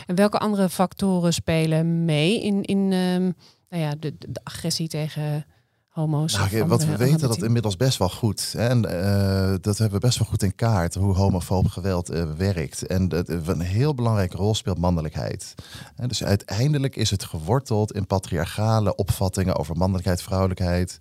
En 0.06 0.16
welke 0.16 0.38
andere 0.38 0.70
factoren 0.70 1.34
spelen 1.34 2.06
mee 2.06 2.42
in, 2.42 2.64
in 2.64 2.78
um, 2.78 3.36
nou 3.70 3.84
ja, 3.84 3.94
de 4.00 4.14
agressie 4.44 4.88
tegen 4.88 5.46
homo's. 5.92 6.34
Nou, 6.34 6.66
wat 6.66 6.86
we 6.86 6.98
weten 6.98 7.28
dat 7.28 7.44
inmiddels 7.44 7.78
best 7.78 7.98
wel 7.98 8.10
goed. 8.10 8.54
Hè? 8.58 8.68
En 8.68 8.86
uh, 8.86 9.56
dat 9.62 9.78
hebben 9.78 10.00
we 10.00 10.06
best 10.06 10.18
wel 10.18 10.28
goed 10.28 10.44
in 10.44 10.56
kaart 10.56 10.96
hoe 10.96 11.14
homofoob 11.14 11.68
geweld 11.68 12.12
uh, 12.12 12.24
werkt. 12.38 12.88
En 12.88 13.08
dat 13.08 13.30
een 13.30 13.62
heel 13.62 13.96
belangrijke 13.96 14.38
rol 14.38 14.56
speelt 14.56 14.78
mannelijkheid. 14.78 15.56
En 15.96 16.08
dus 16.08 16.24
uiteindelijk 16.24 16.96
is 16.96 17.10
het 17.10 17.24
geworteld 17.24 17.94
in 17.94 18.08
patriarchale 18.08 18.96
opvattingen 18.96 19.56
over 19.56 19.78
mannelijkheid, 19.78 20.22
vrouwelijkheid. 20.22 20.98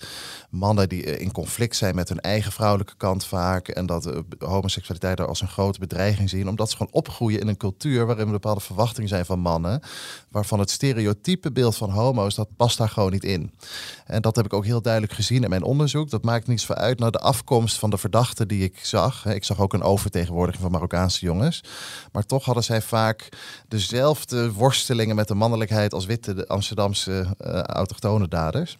Mannen 0.50 0.88
die 0.88 1.02
in 1.02 1.32
conflict 1.32 1.76
zijn 1.76 1.94
met 1.94 2.08
hun 2.08 2.20
eigen 2.20 2.52
vrouwelijke 2.52 2.96
kant 2.96 3.24
vaak. 3.24 3.68
En 3.68 3.86
dat 3.86 4.12
homoseksualiteit 4.38 5.18
er 5.18 5.26
als 5.26 5.40
een 5.40 5.48
grote 5.48 5.78
bedreiging 5.78 6.30
zien. 6.30 6.48
Omdat 6.48 6.70
ze 6.70 6.76
gewoon 6.76 6.92
opgroeien 6.92 7.40
in 7.40 7.48
een 7.48 7.56
cultuur 7.56 8.06
waarin 8.06 8.30
bepaalde 8.30 8.60
verwachtingen 8.60 9.08
zijn 9.08 9.24
van 9.24 9.38
mannen. 9.38 9.80
Waarvan 10.28 10.58
het 10.58 10.70
stereotype 10.70 11.52
beeld 11.52 11.76
van 11.76 11.90
homo's, 11.90 12.34
dat 12.34 12.56
past 12.56 12.78
daar 12.78 12.88
gewoon 12.88 13.12
niet 13.12 13.24
in. 13.24 13.52
En 14.06 14.22
dat 14.22 14.36
heb 14.36 14.44
ik 14.44 14.52
ook 14.52 14.64
heel 14.64 14.79
duidelijk 14.80 15.12
gezien 15.12 15.42
in 15.42 15.48
mijn 15.48 15.62
onderzoek. 15.62 16.10
Dat 16.10 16.24
maakt 16.24 16.46
niets 16.46 16.66
voor 16.66 16.74
uit 16.74 16.98
naar 16.98 17.10
de 17.10 17.18
afkomst 17.18 17.78
van 17.78 17.90
de 17.90 17.98
verdachten 17.98 18.48
die 18.48 18.62
ik 18.62 18.78
zag. 18.82 19.26
Ik 19.26 19.44
zag 19.44 19.60
ook 19.60 19.72
een 19.72 19.82
overtegenwoordiging 19.82 20.62
van 20.62 20.72
Marokkaanse 20.72 21.24
jongens. 21.24 21.64
Maar 22.12 22.26
toch 22.26 22.44
hadden 22.44 22.64
zij 22.64 22.82
vaak 22.82 23.28
dezelfde 23.68 24.52
worstelingen 24.52 25.16
met 25.16 25.28
de 25.28 25.34
mannelijkheid 25.34 25.94
als 25.94 26.06
witte 26.06 26.46
Amsterdamse 26.46 27.36
uh, 27.40 27.60
autochtone 27.60 28.28
daders. 28.28 28.78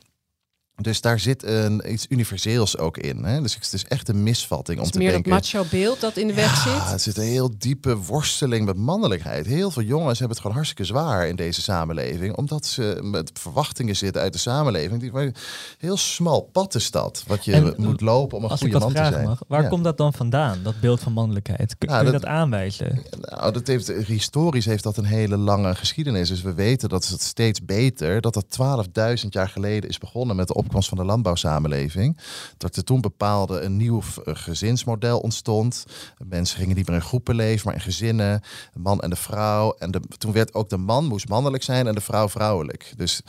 Dus 0.81 1.01
daar 1.01 1.21
zit 1.21 1.43
een, 1.43 1.93
iets 1.93 2.07
universeels 2.09 2.79
ook 2.79 2.99
in. 2.99 3.25
Hè? 3.25 3.43
Dus 3.43 3.55
het 3.55 3.73
is 3.73 3.85
echt 3.85 4.09
een 4.09 4.23
misvatting 4.23 4.81
om 4.81 4.91
te 4.91 4.99
meer 4.99 5.11
denken... 5.11 5.31
meer 5.31 5.41
macho 5.41 5.65
beeld 5.71 6.01
dat 6.01 6.17
in 6.17 6.27
de 6.27 6.35
weg 6.35 6.57
zit? 6.57 6.73
Ja, 6.73 6.91
het 6.91 7.03
zit 7.03 7.17
een 7.17 7.23
heel 7.23 7.51
diepe 7.59 7.97
worsteling 7.97 8.67
met 8.67 8.77
mannelijkheid. 8.77 9.47
Heel 9.47 9.71
veel 9.71 9.83
jongens 9.83 10.19
hebben 10.19 10.29
het 10.29 10.39
gewoon 10.39 10.57
hartstikke 10.57 10.85
zwaar 10.85 11.29
in 11.29 11.37
deze 11.37 11.63
samenleving. 11.63 12.37
Omdat 12.37 12.67
ze 12.67 12.99
met 13.03 13.31
verwachtingen 13.35 13.97
zitten 13.97 14.23
uit 14.23 14.33
de 14.33 14.39
samenleving. 14.39 15.01
Die, 15.01 15.33
heel 15.79 15.97
smal 15.97 16.41
pad 16.41 16.75
is 16.75 16.91
dat. 16.91 17.25
Wat 17.27 17.45
je 17.45 17.75
moet 17.77 18.01
lopen 18.01 18.39
om 18.39 18.45
een 18.45 18.59
goede 18.59 18.79
man 18.79 18.93
te 18.93 19.05
zijn. 19.05 19.25
Mag, 19.25 19.43
waar 19.49 19.69
komt 19.69 19.85
dat 19.85 19.97
dan 19.97 20.13
vandaan, 20.13 20.59
dat 20.63 20.81
beeld 20.81 21.01
van 21.01 21.13
mannelijkheid? 21.13 21.79
Kun, 21.79 22.05
je 22.05 22.11
dat, 22.11 22.27
aanwijzen? 22.27 23.03
Nou, 23.21 23.53
dat 23.53 23.67
heeft, 23.67 23.89
historisch 23.89 24.65
heeft 24.65 24.83
dat 24.83 24.97
een 24.97 25.05
hele 25.05 25.37
lange 25.37 25.75
geschiedenis. 25.75 26.29
Dus 26.29 26.43
we 26.43 26.55
weten 26.55 26.89
dat 26.89 27.09
het 27.09 27.23
steeds 27.23 27.65
beter... 27.65 28.21
dat 28.21 28.35
dat 28.35 28.87
12.000 29.23 29.29
jaar 29.29 29.49
geleden 29.49 29.89
is 29.91 29.99
begonnen 29.99 30.37
met 30.37 30.49
de 30.49 30.55
op 30.55 30.70
van 30.73 30.99
de 30.99 31.05
landbouwsamenleving. 31.05 32.19
Dat 32.57 32.77
er 32.77 32.85
toen 32.85 33.01
bepaalde 33.01 33.61
een 33.61 33.77
nieuw 33.77 34.03
gezinsmodel 34.25 35.19
ontstond. 35.19 35.85
Mensen 36.29 36.59
gingen 36.59 36.77
niet 36.77 36.87
meer 36.87 36.97
in 36.97 37.03
groepen 37.03 37.35
leven, 37.35 37.63
maar 37.65 37.75
in 37.75 37.81
gezinnen. 37.81 38.43
De 38.73 38.79
man 38.79 39.01
en 39.01 39.11
de 39.11 39.17
vrouw. 39.17 39.75
En 39.79 39.91
de, 39.91 40.01
toen 40.19 40.33
werd 40.33 40.55
ook 40.55 40.69
de 40.69 40.77
man 40.77 41.05
moest 41.05 41.29
mannelijk 41.29 41.63
zijn 41.63 41.87
en 41.87 41.95
de 41.95 42.01
vrouw 42.01 42.29
vrouwelijk. 42.29 42.93
Dus 42.97 43.21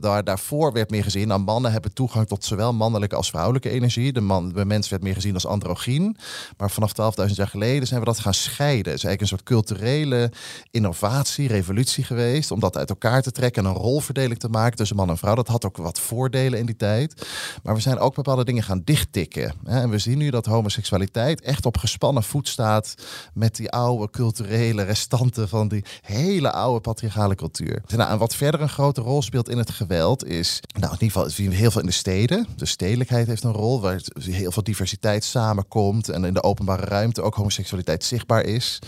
daar, 0.00 0.24
daarvoor 0.24 0.72
werd 0.72 0.90
meer 0.90 1.02
gezien. 1.02 1.28
Nou, 1.28 1.40
mannen 1.40 1.72
hebben 1.72 1.92
toegang 1.92 2.26
tot 2.26 2.44
zowel 2.44 2.72
mannelijke 2.72 3.16
als 3.16 3.30
vrouwelijke 3.30 3.70
energie. 3.70 4.12
De, 4.12 4.20
man, 4.20 4.48
de 4.48 4.64
mens 4.64 4.88
werd 4.88 5.02
meer 5.02 5.14
gezien 5.14 5.34
als 5.34 5.46
androgyn. 5.46 6.16
Maar 6.56 6.70
vanaf 6.70 6.92
12.000 7.28 7.34
jaar 7.34 7.48
geleden 7.48 7.86
zijn 7.86 8.00
we 8.00 8.06
dat 8.06 8.18
gaan 8.18 8.34
scheiden. 8.34 8.92
Het 8.92 9.02
is 9.02 9.04
eigenlijk 9.04 9.20
een 9.20 9.26
soort 9.26 9.42
culturele 9.42 10.30
innovatie, 10.70 11.48
revolutie 11.48 12.04
geweest. 12.04 12.50
Om 12.50 12.60
dat 12.60 12.76
uit 12.76 12.90
elkaar 12.90 13.22
te 13.22 13.32
trekken 13.32 13.64
en 13.64 13.70
een 13.70 13.76
rolverdeling 13.76 14.38
te 14.38 14.48
maken 14.48 14.76
tussen 14.76 14.96
man 14.96 15.08
en 15.08 15.18
vrouw. 15.18 15.34
Dat 15.34 15.48
had 15.48 15.64
ook 15.64 15.76
wat 15.76 16.00
voordelen 16.00 16.58
in 16.58 16.66
die 16.66 16.76
tijd. 16.76 16.85
Maar 17.62 17.74
we 17.74 17.80
zijn 17.80 17.98
ook 17.98 18.14
bepaalde 18.14 18.44
dingen 18.44 18.62
gaan 18.62 18.82
dichttikken. 18.84 19.54
En 19.64 19.90
we 19.90 19.98
zien 19.98 20.18
nu 20.18 20.30
dat 20.30 20.46
homoseksualiteit 20.46 21.40
echt 21.40 21.66
op 21.66 21.78
gespannen 21.78 22.22
voet 22.22 22.48
staat 22.48 22.94
met 23.34 23.56
die 23.56 23.70
oude 23.70 24.10
culturele 24.10 24.82
restanten 24.82 25.48
van 25.48 25.68
die 25.68 25.84
hele 26.02 26.52
oude 26.52 26.80
patriarchale 26.80 27.34
cultuur. 27.34 27.82
Nou, 27.96 28.10
en 28.10 28.18
wat 28.18 28.34
verder 28.34 28.60
een 28.60 28.68
grote 28.68 29.00
rol 29.00 29.22
speelt 29.22 29.48
in 29.48 29.58
het 29.58 29.70
geweld 29.70 30.24
is, 30.24 30.60
nou 30.80 30.92
in 30.92 31.00
ieder 31.00 31.20
geval 31.20 31.50
heel 31.50 31.70
veel 31.70 31.80
in 31.80 31.86
de 31.86 31.92
steden. 31.92 32.46
De 32.56 32.66
stedelijkheid 32.66 33.26
heeft 33.26 33.44
een 33.44 33.52
rol 33.52 33.80
waar 33.80 34.00
heel 34.20 34.52
veel 34.52 34.62
diversiteit 34.62 35.24
samenkomt 35.24 36.08
en 36.08 36.24
in 36.24 36.34
de 36.34 36.42
openbare 36.42 36.84
ruimte 36.84 37.22
ook 37.22 37.34
homoseksualiteit 37.34 38.04
zichtbaar 38.04 38.44
is. 38.44 38.78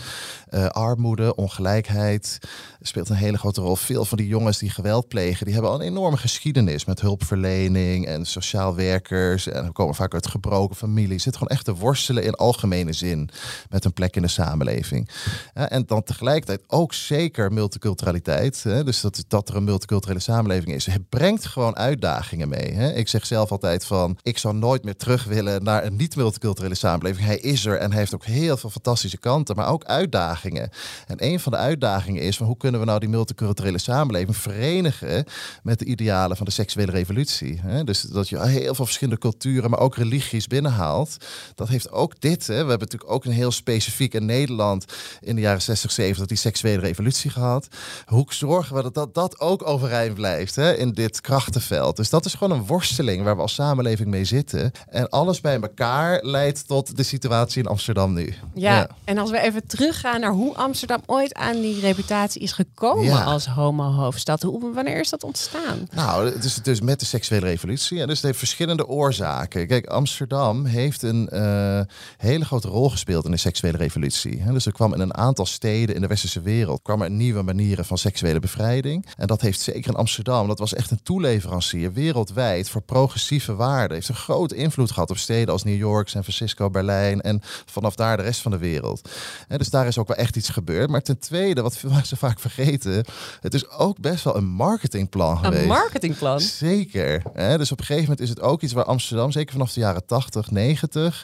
Uh, 0.49 0.65
armoede, 0.65 1.35
ongelijkheid 1.35 2.39
speelt 2.81 3.09
een 3.09 3.15
hele 3.15 3.37
grote 3.37 3.61
rol. 3.61 3.75
Veel 3.75 4.05
van 4.05 4.17
die 4.17 4.27
jongens 4.27 4.57
die 4.57 4.69
geweld 4.69 5.07
plegen, 5.07 5.45
die 5.45 5.53
hebben 5.53 5.71
al 5.71 5.79
een 5.79 5.87
enorme 5.87 6.17
geschiedenis 6.17 6.85
met 6.85 7.01
hulpverlening 7.01 8.05
en 8.05 8.25
sociaal 8.25 8.75
werkers. 8.75 9.47
En 9.47 9.71
komen 9.71 9.95
vaak 9.95 10.13
uit 10.13 10.27
gebroken 10.27 10.75
families. 10.75 11.23
Zit 11.23 11.33
gewoon 11.33 11.49
echt 11.49 11.65
te 11.65 11.75
worstelen 11.75 12.23
in 12.23 12.33
algemene 12.33 12.93
zin 12.93 13.29
met 13.69 13.85
een 13.85 13.93
plek 13.93 14.15
in 14.15 14.21
de 14.21 14.27
samenleving. 14.27 15.09
en 15.53 15.85
dan 15.85 16.03
tegelijkertijd 16.03 16.63
ook 16.67 16.93
zeker 16.93 17.53
multiculturaliteit. 17.53 18.63
Dus 18.63 19.01
dat, 19.01 19.23
dat 19.27 19.49
er 19.49 19.55
een 19.55 19.63
multiculturele 19.63 20.19
samenleving 20.19 20.75
is. 20.75 20.85
Het 20.85 21.09
brengt 21.09 21.45
gewoon 21.45 21.75
uitdagingen 21.75 22.49
mee. 22.49 22.93
Ik 22.93 23.07
zeg 23.07 23.25
zelf 23.25 23.51
altijd 23.51 23.85
van, 23.85 24.17
ik 24.21 24.37
zou 24.37 24.55
nooit 24.55 24.83
meer 24.83 24.95
terug 24.95 25.23
willen 25.23 25.63
naar 25.63 25.85
een 25.85 25.95
niet-multiculturele 25.95 26.75
samenleving. 26.75 27.25
Hij 27.25 27.37
is 27.37 27.65
er 27.65 27.77
en 27.77 27.89
hij 27.89 27.99
heeft 27.99 28.15
ook 28.15 28.25
heel 28.25 28.57
veel 28.57 28.69
fantastische 28.69 29.17
kanten, 29.17 29.55
maar 29.55 29.69
ook 29.69 29.83
uitdagingen. 29.83 30.37
En 30.43 31.15
een 31.17 31.39
van 31.39 31.51
de 31.51 31.57
uitdagingen 31.57 32.21
is 32.21 32.37
van 32.37 32.45
hoe 32.45 32.57
kunnen 32.57 32.79
we 32.79 32.85
nou 32.85 32.99
die 32.99 33.09
multiculturele 33.09 33.77
samenleving 33.77 34.37
verenigen 34.37 35.25
met 35.63 35.79
de 35.79 35.85
idealen 35.85 36.37
van 36.37 36.45
de 36.45 36.51
seksuele 36.51 36.91
revolutie. 36.91 37.61
Dus 37.83 38.01
dat 38.01 38.29
je 38.29 38.47
heel 38.47 38.75
veel 38.75 38.85
verschillende 38.85 39.19
culturen, 39.19 39.69
maar 39.69 39.79
ook 39.79 39.95
religies 39.95 40.47
binnenhaalt. 40.47 41.17
Dat 41.55 41.67
heeft 41.67 41.91
ook 41.91 42.19
dit. 42.21 42.47
Hè. 42.47 42.53
We 42.53 42.69
hebben 42.69 42.79
natuurlijk 42.79 43.11
ook 43.11 43.25
een 43.25 43.31
heel 43.31 43.51
specifiek 43.51 44.13
in 44.13 44.25
Nederland 44.25 44.85
in 45.21 45.35
de 45.35 45.41
jaren 45.41 45.61
60, 45.61 45.91
70 45.91 46.25
die 46.25 46.37
seksuele 46.37 46.81
revolutie 46.81 47.29
gehad. 47.29 47.67
Hoe 48.05 48.25
zorgen 48.29 48.75
we 48.75 48.81
dat 48.81 48.93
dat, 48.93 49.13
dat 49.13 49.39
ook 49.39 49.67
overeind 49.67 50.13
blijft 50.13 50.55
hè, 50.55 50.75
in 50.75 50.91
dit 50.91 51.21
krachtenveld? 51.21 51.95
Dus 51.95 52.09
dat 52.09 52.25
is 52.25 52.33
gewoon 52.33 52.57
een 52.57 52.65
worsteling 52.65 53.23
waar 53.23 53.35
we 53.35 53.41
als 53.41 53.53
samenleving 53.53 54.09
mee 54.09 54.25
zitten. 54.25 54.71
En 54.89 55.09
alles 55.09 55.41
bij 55.41 55.59
elkaar 55.61 56.23
leidt 56.23 56.67
tot 56.67 56.97
de 56.97 57.03
situatie 57.03 57.61
in 57.61 57.69
Amsterdam 57.69 58.13
nu. 58.13 58.33
Ja, 58.53 58.75
ja. 58.75 58.89
en 59.03 59.17
als 59.17 59.31
we 59.31 59.39
even 59.39 59.67
teruggaan 59.67 60.19
naar 60.19 60.28
hoe 60.31 60.55
Amsterdam 60.55 61.01
ooit 61.05 61.33
aan 61.33 61.61
die 61.61 61.79
reputatie 61.79 62.41
is 62.41 62.51
gekomen 62.51 63.25
als 63.25 63.45
homo-hoofdstad. 63.45 64.41
Hoe, 64.41 64.73
wanneer 64.73 64.99
is 64.99 65.09
dat 65.09 65.23
ontstaan? 65.23 65.87
Nou, 65.91 66.25
het 66.25 66.43
is 66.43 66.55
dus 66.55 66.81
met 66.81 66.99
de 66.99 67.05
seksuele 67.05 67.45
revolutie. 67.45 68.01
En 68.01 68.07
dus 68.07 68.15
het 68.15 68.25
heeft 68.25 68.37
verschillende 68.37 68.87
oorzaken. 68.87 69.67
Kijk, 69.67 69.87
Amsterdam 69.87 70.65
heeft 70.65 71.01
een 71.01 71.29
uh, 71.33 71.81
hele 72.17 72.45
grote 72.45 72.67
rol 72.67 72.89
gespeeld 72.89 73.25
in 73.25 73.31
de 73.31 73.37
seksuele 73.37 73.77
revolutie. 73.77 74.43
Dus 74.51 74.65
er 74.65 74.71
kwam 74.71 74.93
in 74.93 74.99
een 74.99 75.17
aantal 75.17 75.45
steden 75.45 75.95
in 75.95 76.01
de 76.01 76.07
westerse 76.07 76.41
wereld 76.41 76.81
kwam 76.81 77.01
er 77.01 77.09
nieuwe 77.09 77.41
manieren 77.41 77.85
van 77.85 77.97
seksuele 77.97 78.39
bevrijding. 78.39 79.05
En 79.17 79.27
dat 79.27 79.41
heeft 79.41 79.61
zeker 79.61 79.91
in 79.91 79.97
Amsterdam, 79.97 80.47
dat 80.47 80.59
was 80.59 80.73
echt 80.73 80.91
een 80.91 81.03
toeleverancier 81.03 81.93
wereldwijd 81.93 82.69
voor 82.69 82.81
progressieve 82.81 83.55
waarden. 83.55 83.95
Heeft 83.95 84.09
een 84.09 84.15
grote 84.15 84.55
invloed 84.55 84.91
gehad 84.91 85.09
op 85.09 85.17
steden 85.17 85.53
als 85.53 85.63
New 85.63 85.77
York, 85.77 86.09
San 86.09 86.23
Francisco, 86.23 86.69
Berlijn 86.69 87.21
en 87.21 87.41
vanaf 87.65 87.95
daar 87.95 88.17
de 88.17 88.23
rest 88.23 88.41
van 88.41 88.51
de 88.51 88.57
wereld. 88.57 89.09
En 89.47 89.57
dus 89.57 89.69
daar 89.69 89.87
is 89.87 89.97
ook 89.97 90.07
wel 90.07 90.17
echt 90.19 90.35
iets 90.35 90.49
gebeurd. 90.49 90.89
Maar 90.89 91.01
ten 91.01 91.19
tweede, 91.19 91.61
wat 91.61 91.77
veel 91.77 91.91
mensen 91.91 92.17
vaak 92.17 92.39
vergeten, 92.39 93.05
het 93.39 93.53
is 93.53 93.69
ook 93.69 93.99
best 93.99 94.23
wel 94.23 94.35
een 94.35 94.47
marketingplan 94.47 95.37
geweest. 95.37 95.61
Een 95.61 95.67
marketingplan? 95.67 96.39
Zeker. 96.39 97.21
Dus 97.57 97.71
op 97.71 97.79
een 97.79 97.85
gegeven 97.85 98.09
moment 98.09 98.19
is 98.19 98.29
het 98.29 98.41
ook 98.41 98.61
iets 98.61 98.73
waar 98.73 98.83
Amsterdam, 98.83 99.31
zeker 99.31 99.51
vanaf 99.51 99.73
de 99.73 99.79
jaren 99.79 100.05
80, 100.05 100.51
90, 100.51 101.23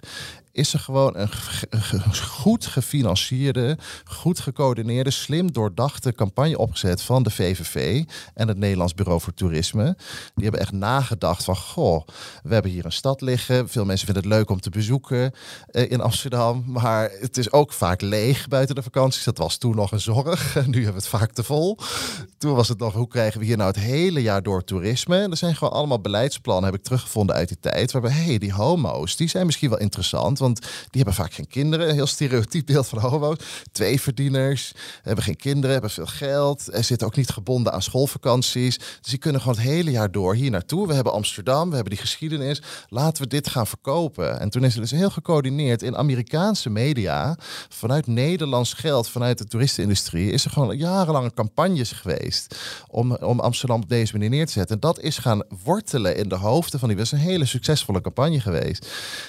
is 0.56 0.74
er 0.74 0.80
gewoon 0.80 1.18
een 1.18 1.30
goed 2.16 2.66
gefinancierde, 2.66 3.78
goed 4.06 4.40
gecoördineerde, 4.40 5.12
slim 5.12 5.52
doordachte 5.52 6.14
campagne 6.14 6.58
opgezet 6.58 7.02
van 7.02 7.24
de 7.24 7.30
VVV 7.30 8.04
en 8.34 8.48
het 8.48 8.58
Nederlands 8.58 8.94
Bureau 8.94 9.22
voor 9.22 9.34
Toerisme. 9.34 9.98
Die 10.36 10.44
hebben 10.44 10.62
echt 10.62 10.72
nagedacht 10.72 11.44
van, 11.44 11.56
goh, 11.56 12.08
we 12.44 12.54
hebben 12.54 12.72
hier 12.72 12.86
een 12.86 12.92
stad 12.92 13.22
liggen. 13.22 13.70
Veel 13.70 13.86
mensen 13.86 14.06
vinden 14.06 14.24
het 14.24 14.34
leuk 14.34 14.50
om 14.50 14.60
te 14.60 14.70
bezoeken 14.70 15.32
eh, 15.68 15.92
in 15.92 16.02
Amsterdam, 16.02 16.64
maar 16.68 17.12
het 17.20 17.38
is 17.38 17.52
ook 17.52 17.74
vaak 17.74 18.02
leeg 18.02 18.48
buiten 18.48 18.76
de 18.76 18.84
vakanties. 18.84 19.24
Dat 19.24 19.38
was 19.38 19.58
toen 19.58 19.76
nog 19.76 19.92
een 19.92 20.00
zorg. 20.00 20.56
Nu 20.66 20.84
hebben 20.84 21.02
we 21.02 21.08
het 21.08 21.08
vaak 21.08 21.32
te 21.32 21.44
vol. 21.44 21.78
Toen 22.38 22.56
was 22.56 22.68
het 22.68 22.80
nog, 22.80 22.94
hoe 22.94 23.08
krijgen 23.08 23.40
we 23.40 23.46
hier 23.46 23.58
nou 23.58 23.70
het 23.70 23.80
hele 23.80 24.22
jaar 24.22 24.44
door 24.44 24.64
toerisme? 24.64 25.18
Er 25.30 25.38
zijn 25.38 25.56
gewoon 25.56 25.74
allemaal 25.74 26.02
beleidsplannen, 26.02 26.66
heb 26.66 26.80
ik 26.80 26.84
teruggevonden 26.84 27.36
uit 27.36 27.48
die 27.48 27.60
tijd, 27.60 27.92
waarbij, 27.92 28.12
hey, 28.12 28.38
die 28.38 28.54
homo's, 28.54 29.16
die 29.16 29.30
zijn 29.30 29.46
misschien 29.46 29.70
wel 29.70 29.80
interessant, 29.80 30.40
want 30.46 30.60
die 30.62 31.02
hebben 31.02 31.14
vaak 31.14 31.34
geen 31.34 31.48
kinderen. 31.48 31.90
Een 31.90 31.94
heel 31.94 32.08
stereotyp 32.08 32.66
beeld 32.66 32.88
van 32.88 33.00
homo's. 33.00 33.38
Twee 33.72 34.02
verdieners, 34.02 34.74
hebben 35.04 35.24
geen 35.24 35.36
kinderen, 35.36 35.72
hebben 35.72 35.90
veel 35.90 36.06
geld. 36.06 36.74
Er 36.74 36.84
zitten 36.84 37.08
ook 37.08 37.16
niet 37.16 37.30
gebonden 37.30 37.74
aan 37.74 37.82
schoolvakanties. 37.82 38.78
Dus 38.78 39.10
die 39.10 39.18
kunnen 39.18 39.42
gewoon 39.42 39.58
het 39.58 39.66
hele 39.66 39.92
jaar 39.92 40.12
door 40.12 40.36
hier 40.36 40.52
naartoe. 40.52 40.88
We 40.88 40.94
hebben 40.94 41.14
Amsterdam, 41.14 41.70
we 41.70 41.76
hebben 41.76 41.94
die 41.94 42.02
geschiedenis. 42.02 42.62
Laten 42.90 43.24
we 43.24 43.30
dit 43.30 43.50
gaan 43.50 43.68
verkopen. 43.68 44.40
En 44.40 44.50
toen 44.50 44.64
is 44.64 44.74
het 44.74 44.82
dus 44.82 45.00
heel 45.00 45.10
gecoördineerd 45.10 45.82
in 45.82 45.98
Amerikaanse 45.98 46.70
media, 46.70 47.38
vanuit 47.70 48.08
Nederlands 48.08 48.74
geld, 48.74 49.10
vanuit 49.10 49.38
de 49.38 49.46
toeristenindustrie, 49.46 50.32
is 50.32 50.46
er 50.46 50.52
gewoon 50.52 50.78
jarenlange 50.78 51.34
campagnes 51.34 51.92
geweest 51.92 52.56
om, 52.88 53.16
om 53.16 53.40
Amsterdam 53.40 53.82
op 53.82 53.90
deze 53.90 54.14
manier 54.14 54.30
neer 54.30 54.46
te 54.46 54.52
zetten. 54.52 54.76
En 54.76 54.82
dat 54.82 55.00
is 55.00 55.18
gaan 55.18 55.44
wortelen 55.64 56.18
in 56.18 56.30
de 56.30 56.36
hoofden 56.36 56.80
van 56.80 56.88
die. 56.88 56.98
Dat 56.98 57.06
is 57.06 57.12
een 57.12 57.18
hele 57.18 57.46
succesvolle 57.46 58.02
campagne 58.02 58.40
geweest. 58.40 58.88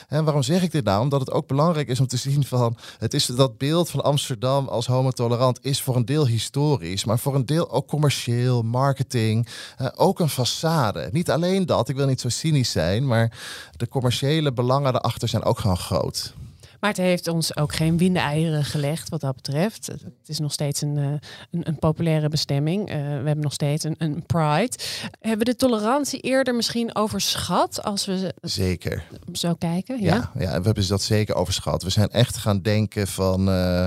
En 0.09 0.25
waarom 0.25 0.43
zeg 0.43 0.63
ik 0.63 0.73
dit 0.73 0.85
nou? 0.85 1.06
Omdat 1.07 1.21
het 1.21 1.33
ook 1.33 1.47
belangrijk 1.47 1.89
is 1.89 2.01
om 2.01 2.07
te 2.07 2.17
zien 2.17 2.45
van 2.45 2.77
het 2.99 3.15
is 3.15 3.27
dat 3.27 3.59
beeld 3.59 3.91
van 3.91 4.03
Amsterdam 4.03 4.69
als 4.69 4.87
homotolerant 4.87 5.59
is 5.63 5.83
voor 5.83 5.97
een 5.97 6.05
deel 6.05 6.27
historisch, 6.27 7.05
maar 7.05 7.19
voor 7.19 7.35
een 7.35 7.47
deel 7.47 7.71
ook 7.71 7.87
commercieel, 7.87 8.63
marketing, 8.63 9.49
uh, 9.81 9.89
ook 9.97 10.21
een 10.21 10.31
façade. 10.31 11.11
Niet 11.13 11.31
alleen 11.31 11.67
dat, 11.67 11.89
ik 11.89 11.97
wil 11.97 12.07
niet 12.07 12.21
zo 12.21 12.29
cynisch 12.29 12.71
zijn, 12.71 13.07
maar 13.07 13.39
de 13.77 13.89
commerciële 13.89 14.53
belangen 14.53 14.95
erachter 14.95 15.29
zijn 15.29 15.45
ook 15.45 15.59
gewoon 15.59 15.79
groot. 15.79 16.35
Maar 16.81 16.91
het 16.91 16.99
heeft 16.99 17.29
ons 17.29 17.57
ook 17.57 17.75
geen 17.75 17.99
windeieren 17.99 18.65
gelegd 18.65 19.09
wat 19.09 19.21
dat 19.21 19.35
betreft. 19.35 19.87
Het 19.87 20.03
is 20.27 20.39
nog 20.39 20.53
steeds 20.53 20.81
een, 20.81 20.97
eh, 20.97 21.05
een, 21.51 21.69
een, 21.69 21.79
populaire 21.79 22.29
bestemming. 22.29 22.91
Uh, 22.91 22.97
we 22.97 23.01
hebben 23.03 23.41
nog 23.41 23.53
steeds 23.53 23.85
een, 23.85 23.95
een 23.99 24.27
Pride. 24.27 24.79
Hebben 25.21 25.47
we 25.47 25.53
de 25.53 25.57
tolerantie 25.57 26.21
eerder 26.21 26.55
misschien 26.55 26.95
overschat 26.95 27.83
als 27.83 28.07
we 28.07 28.35
zeker 28.41 29.05
zo 29.33 29.55
kijken? 29.55 30.01
Ja, 30.03 30.15
ja, 30.15 30.31
ja 30.35 30.59
we 30.59 30.65
hebben 30.65 30.89
dat 30.89 31.03
zeker 31.03 31.35
overschat. 31.35 31.83
We 31.83 31.91
zijn 31.91 32.11
echt 32.11 32.37
gaan 32.37 32.63
denken 32.63 33.07
van. 33.07 33.49
Uh, 33.49 33.87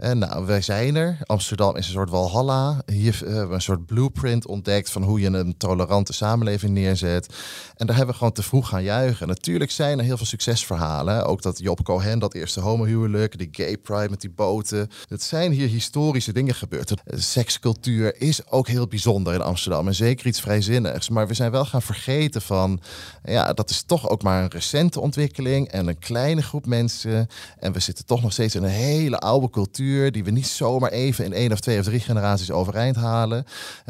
en 0.00 0.18
nou, 0.18 0.46
wij 0.46 0.60
zijn 0.60 0.96
er. 0.96 1.18
Amsterdam 1.24 1.76
is 1.76 1.86
een 1.86 1.92
soort 1.92 2.10
walhalla. 2.10 2.82
Hier 2.86 3.20
hebben 3.24 3.48
we 3.48 3.54
een 3.54 3.60
soort 3.60 3.86
blueprint 3.86 4.46
ontdekt 4.46 4.90
van 4.90 5.02
hoe 5.02 5.20
je 5.20 5.26
een 5.26 5.56
tolerante 5.56 6.12
samenleving 6.12 6.72
neerzet. 6.72 7.34
En 7.76 7.86
daar 7.86 7.96
hebben 7.96 8.12
we 8.12 8.18
gewoon 8.18 8.34
te 8.34 8.42
vroeg 8.42 8.68
gaan 8.68 8.82
juichen. 8.82 9.28
Natuurlijk 9.28 9.70
zijn 9.70 9.98
er 9.98 10.04
heel 10.04 10.16
veel 10.16 10.26
succesverhalen. 10.26 11.26
Ook 11.26 11.42
dat 11.42 11.58
Job 11.58 11.82
Cohen, 11.82 12.18
dat 12.18 12.34
eerste 12.34 12.60
homohuwelijk, 12.60 13.38
die 13.38 13.48
gay 13.52 13.76
pride 13.76 14.10
met 14.10 14.20
die 14.20 14.30
boten. 14.30 14.88
Het 15.08 15.22
zijn 15.22 15.52
hier 15.52 15.68
historische 15.68 16.32
dingen 16.32 16.54
gebeurd. 16.54 16.88
De 16.88 17.20
sekscultuur 17.20 18.20
is 18.20 18.50
ook 18.50 18.68
heel 18.68 18.86
bijzonder 18.86 19.34
in 19.34 19.42
Amsterdam. 19.42 19.86
En 19.86 19.94
zeker 19.94 20.26
iets 20.26 20.40
vrijzinnigs. 20.40 21.08
Maar 21.08 21.28
we 21.28 21.34
zijn 21.34 21.50
wel 21.50 21.64
gaan 21.64 21.82
vergeten 21.82 22.42
van, 22.42 22.80
ja, 23.24 23.52
dat 23.52 23.70
is 23.70 23.82
toch 23.82 24.08
ook 24.08 24.22
maar 24.22 24.42
een 24.42 24.50
recente 24.50 25.00
ontwikkeling. 25.00 25.68
En 25.68 25.86
een 25.86 25.98
kleine 25.98 26.42
groep 26.42 26.66
mensen. 26.66 27.26
En 27.58 27.72
we 27.72 27.80
zitten 27.80 28.06
toch 28.06 28.22
nog 28.22 28.32
steeds 28.32 28.54
in 28.54 28.62
een 28.62 28.70
hele 28.70 29.18
oude 29.18 29.50
cultuur 29.50 29.88
die 30.10 30.24
we 30.24 30.30
niet 30.30 30.46
zomaar 30.46 30.90
even 30.90 31.24
in 31.24 31.32
één 31.32 31.52
of 31.52 31.60
twee 31.60 31.78
of 31.78 31.84
drie 31.84 32.00
generaties 32.00 32.50
overeind 32.50 32.96
halen. 32.96 33.44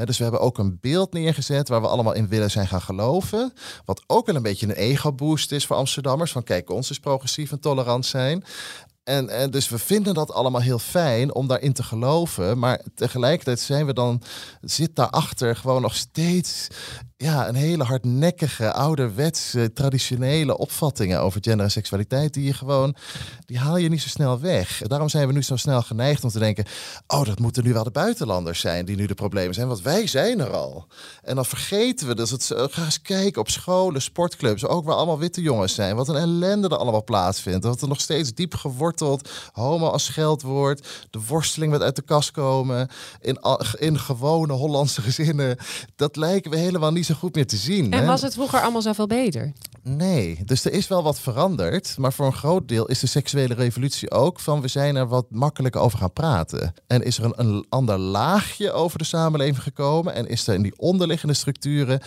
dus 0.04 0.16
we 0.16 0.22
hebben 0.22 0.40
ook 0.40 0.58
een 0.58 0.78
beeld 0.80 1.12
neergezet 1.12 1.68
waar 1.68 1.80
we 1.80 1.88
allemaal 1.88 2.12
in 2.12 2.28
willen 2.28 2.50
zijn 2.50 2.66
gaan 2.66 2.82
geloven. 2.82 3.52
Wat 3.84 4.02
ook 4.06 4.26
wel 4.26 4.34
een 4.34 4.42
beetje 4.42 4.66
een 4.66 4.72
ego-boost 4.72 5.52
is 5.52 5.66
voor 5.66 5.76
Amsterdammers. 5.76 6.32
Van 6.32 6.42
kijk, 6.42 6.70
ons 6.70 6.90
is 6.90 7.00
progressief 7.00 7.52
en 7.52 7.60
tolerant 7.60 8.06
zijn. 8.06 8.44
En, 9.04 9.28
en, 9.28 9.50
dus 9.50 9.68
we 9.68 9.78
vinden 9.78 10.14
dat 10.14 10.32
allemaal 10.32 10.60
heel 10.60 10.78
fijn 10.78 11.34
om 11.34 11.46
daarin 11.46 11.72
te 11.72 11.82
geloven. 11.82 12.58
Maar 12.58 12.84
tegelijkertijd 12.94 13.60
zijn 13.60 13.86
we 13.86 13.92
dan, 13.92 14.22
zit 14.60 14.96
daarachter 14.96 15.56
gewoon 15.56 15.82
nog 15.82 15.94
steeds 15.94 16.68
ja, 17.16 17.48
een 17.48 17.54
hele 17.54 17.84
hardnekkige, 17.84 18.72
ouderwetse, 18.72 19.72
traditionele 19.72 20.58
opvattingen 20.58 21.20
over 21.20 21.40
gender 21.42 21.64
en 21.64 21.70
seksualiteit, 21.70 22.34
die 22.34 22.44
je 22.44 22.52
gewoon, 22.52 22.94
die 23.46 23.58
haal 23.58 23.76
je 23.76 23.88
niet 23.88 24.02
zo 24.02 24.08
snel 24.08 24.40
weg. 24.40 24.82
Daarom 24.86 25.08
zijn 25.08 25.26
we 25.26 25.32
nu 25.32 25.42
zo 25.42 25.56
snel 25.56 25.82
geneigd 25.82 26.24
om 26.24 26.30
te 26.30 26.38
denken, 26.38 26.64
oh, 27.06 27.24
dat 27.24 27.38
moeten 27.38 27.64
nu 27.64 27.72
wel 27.72 27.84
de 27.84 27.90
buitenlanders 27.90 28.60
zijn 28.60 28.84
die 28.84 28.96
nu 28.96 29.06
de 29.06 29.14
problemen 29.14 29.54
zijn, 29.54 29.68
want 29.68 29.82
wij 29.82 30.06
zijn 30.06 30.40
er 30.40 30.50
al. 30.50 30.86
En 31.22 31.34
dan 31.34 31.44
vergeten 31.44 32.06
we 32.06 32.14
dus, 32.14 32.30
het, 32.30 32.52
ga 32.54 32.84
eens 32.84 33.02
kijken 33.02 33.40
op 33.40 33.48
scholen, 33.48 34.02
sportclubs, 34.02 34.66
ook 34.66 34.84
waar 34.84 34.96
allemaal 34.96 35.18
witte 35.18 35.42
jongens 35.42 35.74
zijn, 35.74 35.96
wat 35.96 36.08
een 36.08 36.16
ellende 36.16 36.68
er 36.68 36.76
allemaal 36.76 37.04
plaatsvindt, 37.04 37.64
wat 37.64 37.82
er 37.82 37.88
nog 37.88 38.00
steeds 38.00 38.34
diep 38.34 38.54
geworteld, 38.54 38.89
homo 39.52 39.88
als 39.88 40.04
scheldwoord, 40.04 40.88
de 41.10 41.20
worsteling 41.28 41.72
met 41.72 41.82
uit 41.82 41.96
de 41.96 42.02
kast 42.02 42.30
komen, 42.30 42.88
in, 43.20 43.38
in 43.78 43.98
gewone 43.98 44.52
Hollandse 44.52 45.02
gezinnen, 45.02 45.56
dat 45.96 46.16
lijken 46.16 46.50
we 46.50 46.56
helemaal 46.56 46.92
niet 46.92 47.06
zo 47.06 47.14
goed 47.14 47.34
meer 47.34 47.46
te 47.46 47.56
zien. 47.56 47.92
En 47.92 48.06
was 48.06 48.22
het 48.22 48.34
vroeger 48.34 48.60
allemaal 48.60 48.82
zoveel 48.82 49.06
beter? 49.06 49.52
Nee, 49.82 50.38
dus 50.44 50.64
er 50.64 50.72
is 50.72 50.88
wel 50.88 51.02
wat 51.02 51.20
veranderd. 51.20 51.94
Maar 51.98 52.12
voor 52.12 52.26
een 52.26 52.32
groot 52.32 52.68
deel 52.68 52.86
is 52.86 52.98
de 52.98 53.06
seksuele 53.06 53.54
revolutie 53.54 54.10
ook 54.10 54.40
van 54.40 54.60
we 54.60 54.68
zijn 54.68 54.96
er 54.96 55.06
wat 55.06 55.26
makkelijker 55.30 55.80
over 55.80 55.98
gaan 55.98 56.12
praten. 56.12 56.74
En 56.86 57.02
is 57.02 57.18
er 57.18 57.24
een, 57.24 57.34
een 57.36 57.66
ander 57.68 57.98
laagje 57.98 58.72
over 58.72 58.98
de 58.98 59.04
samenleving 59.04 59.62
gekomen. 59.62 60.14
En 60.14 60.28
is 60.28 60.46
er 60.46 60.54
in 60.54 60.62
die 60.62 60.78
onderliggende 60.78 61.34
structuren 61.34 62.00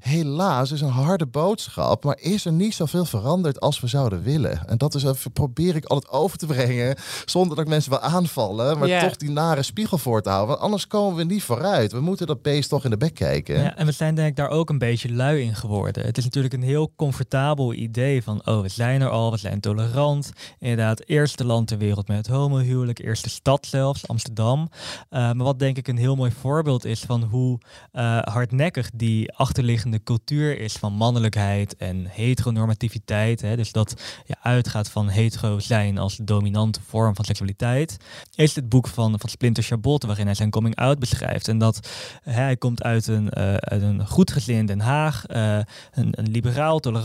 helaas 0.00 0.70
is 0.72 0.80
een 0.80 0.88
harde 0.88 1.26
boodschap. 1.26 2.04
Maar 2.04 2.18
is 2.20 2.44
er 2.44 2.52
niet 2.52 2.74
zoveel 2.74 3.04
veranderd 3.04 3.60
als 3.60 3.80
we 3.80 3.86
zouden 3.86 4.22
willen. 4.22 4.68
En 4.68 4.78
dat 4.78 4.94
is 4.94 5.04
even 5.04 5.32
probeer 5.32 5.76
ik 5.76 5.84
altijd 5.84 6.12
over 6.12 6.38
te 6.38 6.46
brengen. 6.46 6.96
Zonder 7.24 7.56
dat 7.56 7.64
ik 7.64 7.70
mensen 7.70 7.90
wil 7.90 8.00
aanvallen. 8.00 8.78
Maar 8.78 9.00
toch 9.00 9.16
die 9.16 9.30
nare 9.30 9.62
spiegel 9.62 9.98
voor 9.98 10.22
te 10.22 10.28
houden. 10.28 10.48
Want 10.48 10.60
anders 10.60 10.86
komen 10.86 11.16
we 11.16 11.24
niet 11.24 11.42
vooruit. 11.42 11.92
We 11.92 12.00
moeten 12.00 12.26
dat 12.26 12.42
beest 12.42 12.68
toch 12.68 12.84
in 12.84 12.90
de 12.90 12.96
bek 12.96 13.14
kijken. 13.14 13.62
Ja, 13.62 13.76
en 13.76 13.86
we 13.86 13.92
zijn 13.92 14.14
denk 14.14 14.28
ik 14.28 14.36
daar 14.36 14.48
ook 14.48 14.70
een 14.70 14.78
beetje 14.78 15.12
lui 15.12 15.42
in 15.42 15.54
geworden. 15.54 16.06
Het 16.06 16.18
is 16.18 16.24
natuurlijk 16.24 16.54
een 16.54 16.62
heel 16.62 16.92
comfortabel 17.16 17.74
idee 17.74 18.22
van, 18.22 18.46
oh, 18.46 18.60
we 18.60 18.68
zijn 18.68 19.00
er 19.00 19.08
al, 19.08 19.30
we 19.30 19.36
zijn 19.36 19.60
tolerant. 19.60 20.32
Inderdaad, 20.58 21.02
eerste 21.06 21.44
land 21.44 21.68
ter 21.68 21.78
wereld 21.78 22.08
met 22.08 22.16
het 22.16 22.26
homohuwelijk, 22.26 22.98
eerste 22.98 23.28
stad 23.28 23.66
zelfs, 23.66 24.08
Amsterdam. 24.08 24.60
Uh, 24.60 24.68
maar 25.10 25.36
wat 25.36 25.58
denk 25.58 25.76
ik 25.76 25.88
een 25.88 25.96
heel 25.96 26.16
mooi 26.16 26.30
voorbeeld 26.30 26.84
is 26.84 27.00
van 27.00 27.22
hoe 27.22 27.58
uh, 27.92 28.22
hardnekkig 28.22 28.90
die 28.94 29.32
achterliggende 29.32 30.02
cultuur 30.02 30.60
is 30.60 30.72
van 30.72 30.92
mannelijkheid 30.92 31.76
en 31.76 32.06
heteronormativiteit. 32.06 33.40
Hè, 33.40 33.56
dus 33.56 33.72
dat 33.72 34.02
je 34.26 34.36
uitgaat 34.42 34.90
van 34.90 35.08
hetero 35.08 35.58
zijn 35.58 35.98
als 35.98 36.16
dominante 36.22 36.80
vorm 36.86 37.14
van 37.14 37.24
seksualiteit. 37.24 37.96
Is 38.34 38.54
het 38.54 38.68
boek 38.68 38.88
van, 38.88 39.18
van 39.18 39.28
Splinter 39.28 39.62
Chabot, 39.62 40.04
waarin 40.04 40.26
hij 40.26 40.34
zijn 40.34 40.50
coming 40.50 40.76
out 40.76 40.98
beschrijft. 40.98 41.48
En 41.48 41.58
dat 41.58 41.88
hij 42.22 42.56
komt 42.56 42.82
uit 42.82 43.06
een, 43.06 43.30
uh, 43.38 43.54
uit 43.54 43.82
een 43.82 44.06
goed 44.06 44.30
gezin 44.30 44.56
in 44.56 44.66
Den 44.66 44.80
Haag. 44.80 45.24
Een, 45.26 45.64
een, 45.92 46.30
liberaal, 46.30 46.78
tolerant 46.78 47.04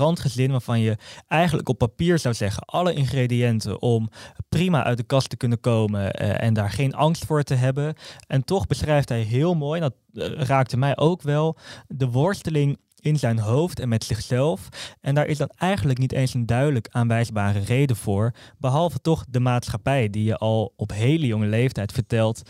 waarvan 0.52 0.80
je 0.80 0.98
eigenlijk 1.28 1.70
op 1.70 1.78
papier 1.78 2.20
zou 2.20 2.36
zeggen 2.36 2.66
alle 2.66 2.94
ingrediënten 2.94 3.82
om 3.82 4.10
prima 4.50 4.84
uit 4.84 4.98
de 4.98 5.04
kast 5.04 5.30
te 5.30 5.38
kunnen 5.38 5.60
komen 5.60 6.02
uh, 6.02 6.44
en 6.44 6.54
daar 6.54 6.72
geen 6.72 6.94
angst 6.94 7.26
voor 7.26 7.44
te 7.44 7.54
hebben. 7.54 7.96
En 8.28 8.44
toch 8.44 8.68
beschrijft 8.68 9.10
hij 9.10 9.22
heel 9.22 9.54
mooi, 9.54 9.80
dat 9.80 9.94
uh, 10.14 10.26
raakte 10.28 10.78
mij 10.78 10.98
ook 10.98 11.22
wel, 11.22 11.58
de 11.88 12.10
worsteling 12.10 12.78
in 13.00 13.20
zijn 13.20 13.40
hoofd 13.40 13.80
en 13.80 13.90
met 13.90 14.04
zichzelf. 14.04 14.68
En 15.02 15.16
daar 15.16 15.28
is 15.28 15.38
dan 15.38 15.52
eigenlijk 15.56 16.00
niet 16.00 16.12
eens 16.12 16.34
een 16.34 16.46
duidelijk 16.46 16.88
aanwijsbare 16.92 17.60
reden 17.60 17.96
voor, 17.96 18.32
behalve 18.58 19.00
toch 19.02 19.26
de 19.30 19.40
maatschappij 19.40 20.10
die 20.10 20.24
je 20.24 20.38
al 20.38 20.74
op 20.76 20.92
hele 20.92 21.28
jonge 21.28 21.48
leeftijd 21.48 21.92
vertelt 21.92 22.42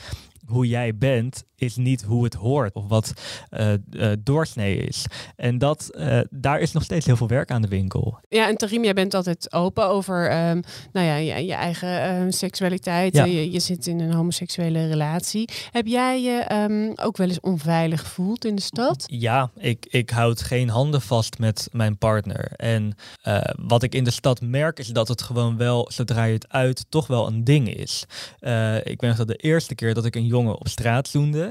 hoe 0.45 0.67
jij 0.67 0.97
bent 0.97 1.43
is 1.61 1.75
niet 1.75 2.01
hoe 2.01 2.23
het 2.23 2.33
hoort 2.33 2.73
of 2.73 2.87
wat 2.87 3.13
uh, 3.51 3.73
uh, 3.91 4.11
doorsnee 4.19 4.77
is. 4.77 5.05
En 5.35 5.57
dat, 5.57 5.89
uh, 5.93 6.19
daar 6.29 6.59
is 6.59 6.71
nog 6.71 6.83
steeds 6.83 7.05
heel 7.05 7.15
veel 7.15 7.27
werk 7.27 7.51
aan 7.51 7.61
de 7.61 7.67
winkel. 7.67 8.19
Ja, 8.29 8.47
en 8.47 8.57
Tarim, 8.57 8.83
jij 8.83 8.93
bent 8.93 9.13
altijd 9.13 9.53
open 9.53 9.87
over 9.87 10.47
um, 10.49 10.61
nou 10.91 11.05
ja, 11.05 11.15
je, 11.15 11.45
je 11.45 11.53
eigen 11.53 12.25
uh, 12.25 12.31
seksualiteit. 12.31 13.15
Ja. 13.15 13.25
Je, 13.25 13.51
je, 13.51 13.59
zit 13.59 13.87
in 13.87 13.99
een 13.99 14.13
homoseksuele 14.13 14.87
relatie. 14.87 15.49
Heb 15.71 15.87
jij 15.87 16.21
je 16.21 16.51
um, 16.53 16.93
ook 16.95 17.17
wel 17.17 17.27
eens 17.27 17.39
onveilig 17.39 17.99
gevoeld 17.99 18.45
in 18.45 18.55
de 18.55 18.61
stad? 18.61 19.03
Ja, 19.07 19.51
ik, 19.57 19.85
ik 19.89 20.09
houd 20.09 20.41
geen 20.41 20.69
handen 20.69 21.01
vast 21.01 21.39
met 21.39 21.69
mijn 21.71 21.97
partner. 21.97 22.51
En 22.55 22.95
wat 23.55 23.83
ik 23.83 23.95
in 23.95 24.03
de 24.03 24.11
stad 24.11 24.41
merk 24.41 24.79
is 24.79 24.87
dat 24.87 25.07
het 25.07 25.21
gewoon 25.21 25.57
wel, 25.57 25.89
zodra 25.93 26.23
je 26.23 26.33
het 26.33 26.49
uit, 26.49 26.85
toch 26.89 27.07
wel 27.07 27.27
een 27.27 27.43
ding 27.43 27.75
is. 27.75 28.05
ik 28.83 28.99
ben 28.99 29.15
dat 29.15 29.27
de 29.27 29.35
eerste 29.35 29.75
keer 29.75 29.93
dat 29.93 30.05
ik 30.05 30.15
een 30.15 30.25
jongen 30.25 30.59
op 30.59 30.67
straat 30.67 31.07
zoende, 31.07 31.50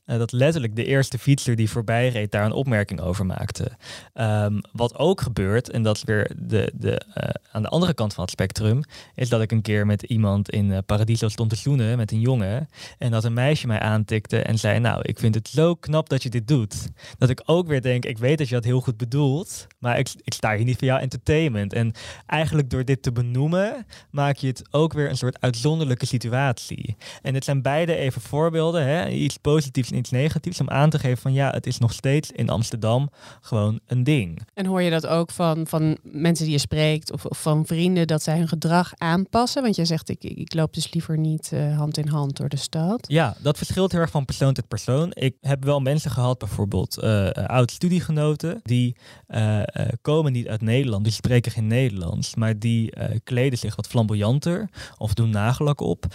eh, 0.11 0.17
dat 0.17 0.31
letterlijk 0.31 0.75
de 0.75 0.85
eerste 0.85 1.19
fietser 1.19 1.55
die 1.55 1.69
voorbij 1.69 2.09
reed 2.09 2.31
daar 2.31 2.45
een 2.45 2.51
opmerking 2.51 3.01
over 3.01 3.25
maakte. 3.25 3.71
Ehm, 4.13 4.59
wat 4.71 4.97
ook 4.97 5.21
gebeurt, 5.21 5.69
en 5.69 5.83
dat 5.83 5.95
is 5.95 6.03
weer 6.03 6.31
de, 6.37 6.71
de, 6.75 7.01
eh, 7.13 7.29
aan 7.51 7.61
de 7.61 7.67
andere 7.67 7.93
kant 7.93 8.13
van 8.13 8.23
het 8.23 8.31
spectrum, 8.31 8.83
is 9.15 9.29
dat 9.29 9.41
ik 9.41 9.51
een 9.51 9.61
keer 9.61 9.85
met 9.85 10.01
iemand 10.01 10.49
in 10.49 10.65
uh, 10.65 10.77
Paradiso 10.85 11.27
stond 11.27 11.49
te 11.49 11.55
zoenen 11.55 11.97
met 11.97 12.11
een 12.11 12.19
jongen. 12.19 12.69
En 12.97 13.11
dat 13.11 13.23
een 13.23 13.33
meisje 13.33 13.67
mij 13.67 13.79
aantikte 13.79 14.41
en 14.41 14.57
zei: 14.57 14.79
Nou, 14.79 15.01
ik 15.01 15.19
vind 15.19 15.35
het 15.35 15.47
zo 15.47 15.75
knap 15.75 16.09
dat 16.09 16.23
je 16.23 16.29
dit 16.29 16.47
doet. 16.47 16.75
Dat 17.17 17.29
ik 17.29 17.41
ook 17.45 17.67
weer 17.67 17.81
denk: 17.81 18.05
Ik 18.05 18.17
weet 18.17 18.37
dat 18.37 18.47
je 18.47 18.55
dat 18.55 18.63
heel 18.63 18.81
goed 18.81 18.97
bedoelt, 18.97 19.67
maar 19.79 19.99
ik, 19.99 20.09
ik 20.21 20.33
sta 20.33 20.55
hier 20.55 20.65
niet 20.65 20.77
voor 20.77 20.87
jouw 20.87 20.97
entertainment. 20.97 21.73
En 21.73 21.93
eigenlijk 22.25 22.69
door 22.69 22.85
dit 22.85 23.03
te 23.03 23.11
benoemen, 23.11 23.85
maak 24.09 24.35
je 24.35 24.47
het 24.47 24.63
ook 24.71 24.93
weer 24.93 25.09
een 25.09 25.17
soort 25.17 25.41
uitzonderlijke 25.41 26.05
situatie. 26.05 26.95
En 27.21 27.33
het 27.33 27.43
zijn 27.43 27.61
beide 27.61 27.95
even 27.95 28.21
voorbeelden, 28.21 28.85
hè? 28.85 29.09
iets 29.09 29.37
positiefs 29.37 29.91
en 29.91 30.00
iets 30.01 30.11
negatiefs, 30.11 30.59
om 30.59 30.69
aan 30.69 30.89
te 30.89 30.99
geven 30.99 31.21
van 31.21 31.33
ja, 31.33 31.49
het 31.49 31.67
is 31.67 31.77
nog 31.77 31.93
steeds 31.93 32.31
in 32.31 32.49
Amsterdam 32.49 33.09
gewoon 33.41 33.79
een 33.85 34.03
ding. 34.03 34.41
En 34.53 34.65
hoor 34.65 34.81
je 34.81 34.89
dat 34.89 35.07
ook 35.07 35.31
van, 35.31 35.67
van 35.67 35.97
mensen 36.03 36.45
die 36.45 36.53
je 36.53 36.59
spreekt 36.59 37.11
of, 37.11 37.25
of 37.25 37.41
van 37.41 37.65
vrienden 37.65 38.07
dat 38.07 38.23
zij 38.23 38.37
hun 38.37 38.47
gedrag 38.47 38.93
aanpassen? 38.97 39.61
Want 39.61 39.75
jij 39.75 39.85
zegt, 39.85 40.09
ik, 40.09 40.23
ik 40.23 40.53
loop 40.53 40.73
dus 40.73 40.93
liever 40.93 41.17
niet 41.17 41.51
uh, 41.53 41.77
hand 41.77 41.97
in 41.97 42.07
hand 42.07 42.37
door 42.37 42.49
de 42.49 42.57
stad. 42.57 43.05
Ja, 43.07 43.35
dat 43.41 43.57
verschilt 43.57 43.91
heel 43.91 44.01
erg 44.01 44.11
van 44.11 44.25
persoon 44.25 44.53
tot 44.53 44.67
persoon. 44.67 45.11
Ik 45.13 45.35
heb 45.41 45.63
wel 45.63 45.79
mensen 45.79 46.11
gehad, 46.11 46.37
bijvoorbeeld 46.37 47.03
uh, 47.03 47.29
oud-studiegenoten, 47.29 48.59
die 48.63 48.95
uh, 49.27 49.61
komen 50.01 50.31
niet 50.31 50.47
uit 50.47 50.61
Nederland, 50.61 51.03
die 51.03 51.13
spreken 51.13 51.51
geen 51.51 51.67
Nederlands, 51.67 52.35
maar 52.35 52.59
die 52.59 52.93
kleden 53.23 53.59
zich 53.59 53.75
wat 53.75 53.87
flamboyanter 53.87 54.69
of 54.97 55.13
doen 55.13 55.29
nagellak 55.29 55.79
op. 55.81 56.05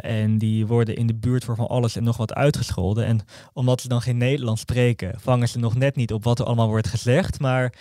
en 0.00 0.38
die 0.38 0.66
worden 0.66 0.96
in 0.96 1.06
de 1.06 1.14
buurt 1.14 1.44
voor 1.44 1.56
van 1.56 1.68
alles 1.68 1.96
en 1.96 2.04
nog 2.04 2.16
wat 2.16 2.34
uitgescholden. 2.34 3.05
En 3.06 3.20
omdat 3.52 3.80
ze 3.80 3.88
dan 3.88 4.02
geen 4.02 4.16
Nederlands 4.16 4.60
spreken, 4.60 5.20
vangen 5.20 5.48
ze 5.48 5.58
nog 5.58 5.76
net 5.76 5.96
niet 5.96 6.12
op 6.12 6.24
wat 6.24 6.38
er 6.38 6.46
allemaal 6.46 6.68
wordt 6.68 6.88
gezegd. 6.88 7.40
Maar 7.40 7.72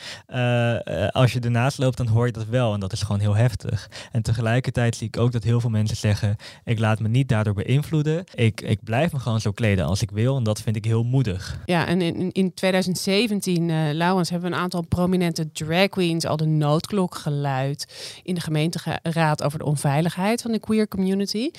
als 1.11 1.33
je 1.33 1.39
ernaast 1.39 1.77
loopt, 1.77 1.97
dan 1.97 2.07
hoor 2.07 2.25
je 2.25 2.31
dat 2.31 2.45
wel. 2.45 2.73
En 2.73 2.79
dat 2.79 2.91
is 2.91 3.01
gewoon 3.01 3.21
heel 3.21 3.35
heftig. 3.35 3.89
En 4.11 4.21
tegelijkertijd 4.21 4.95
zie 4.95 5.07
ik 5.07 5.17
ook 5.17 5.31
dat 5.31 5.43
heel 5.43 5.59
veel 5.59 5.69
mensen 5.69 5.97
zeggen: 5.97 6.35
ik 6.63 6.79
laat 6.79 6.99
me 6.99 7.07
niet 7.07 7.29
daardoor 7.29 7.53
beïnvloeden. 7.53 8.23
Ik, 8.33 8.61
ik 8.61 8.83
blijf 8.83 9.11
me 9.11 9.19
gewoon 9.19 9.41
zo 9.41 9.51
kleden 9.51 9.85
als 9.85 10.01
ik 10.01 10.11
wil. 10.11 10.37
En 10.37 10.43
dat 10.43 10.61
vind 10.61 10.75
ik 10.75 10.85
heel 10.85 11.03
moedig. 11.03 11.59
Ja, 11.65 11.87
en 11.87 12.01
in, 12.01 12.31
in 12.31 12.53
2017, 12.53 13.69
uh, 13.69 13.91
Laurens, 13.91 14.29
hebben 14.29 14.49
we 14.49 14.55
een 14.55 14.61
aantal 14.61 14.81
prominente 14.81 15.51
drag 15.51 15.87
queens 15.89 16.25
al 16.25 16.37
de 16.37 16.45
noodklok 16.45 17.15
geluid 17.15 18.19
in 18.23 18.35
de 18.35 18.41
gemeenteraad 18.41 19.43
over 19.43 19.59
de 19.59 19.65
onveiligheid 19.65 20.41
van 20.41 20.51
de 20.51 20.59
queer 20.59 20.87
community. 20.87 21.51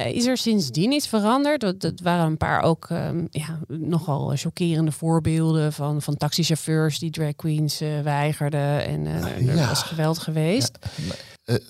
Uh, 0.00 0.14
is 0.14 0.26
er 0.26 0.36
sindsdien 0.36 0.92
iets 0.92 1.08
veranderd? 1.08 1.60
Dat, 1.60 1.80
dat 1.80 2.00
waren 2.00 2.26
een 2.26 2.36
paar 2.36 2.62
ook 2.62 2.88
um, 2.90 3.28
ja, 3.30 3.58
nogal 3.68 4.32
chockerende 4.36 4.92
voorbeelden 4.92 5.72
van, 5.72 6.02
van 6.02 6.16
taxichauffeurs 6.16 6.98
die 6.98 7.10
drag 7.10 7.36
queens 7.36 7.82
uh, 7.82 8.00
weigerden. 8.00 8.84
En 8.84 9.04
uh, 9.06 9.24
er 9.24 9.56
ja. 9.56 9.68
was 9.68 9.82
geweld 9.82 10.18
geweest. 10.18 10.78
Ja, 10.96 11.14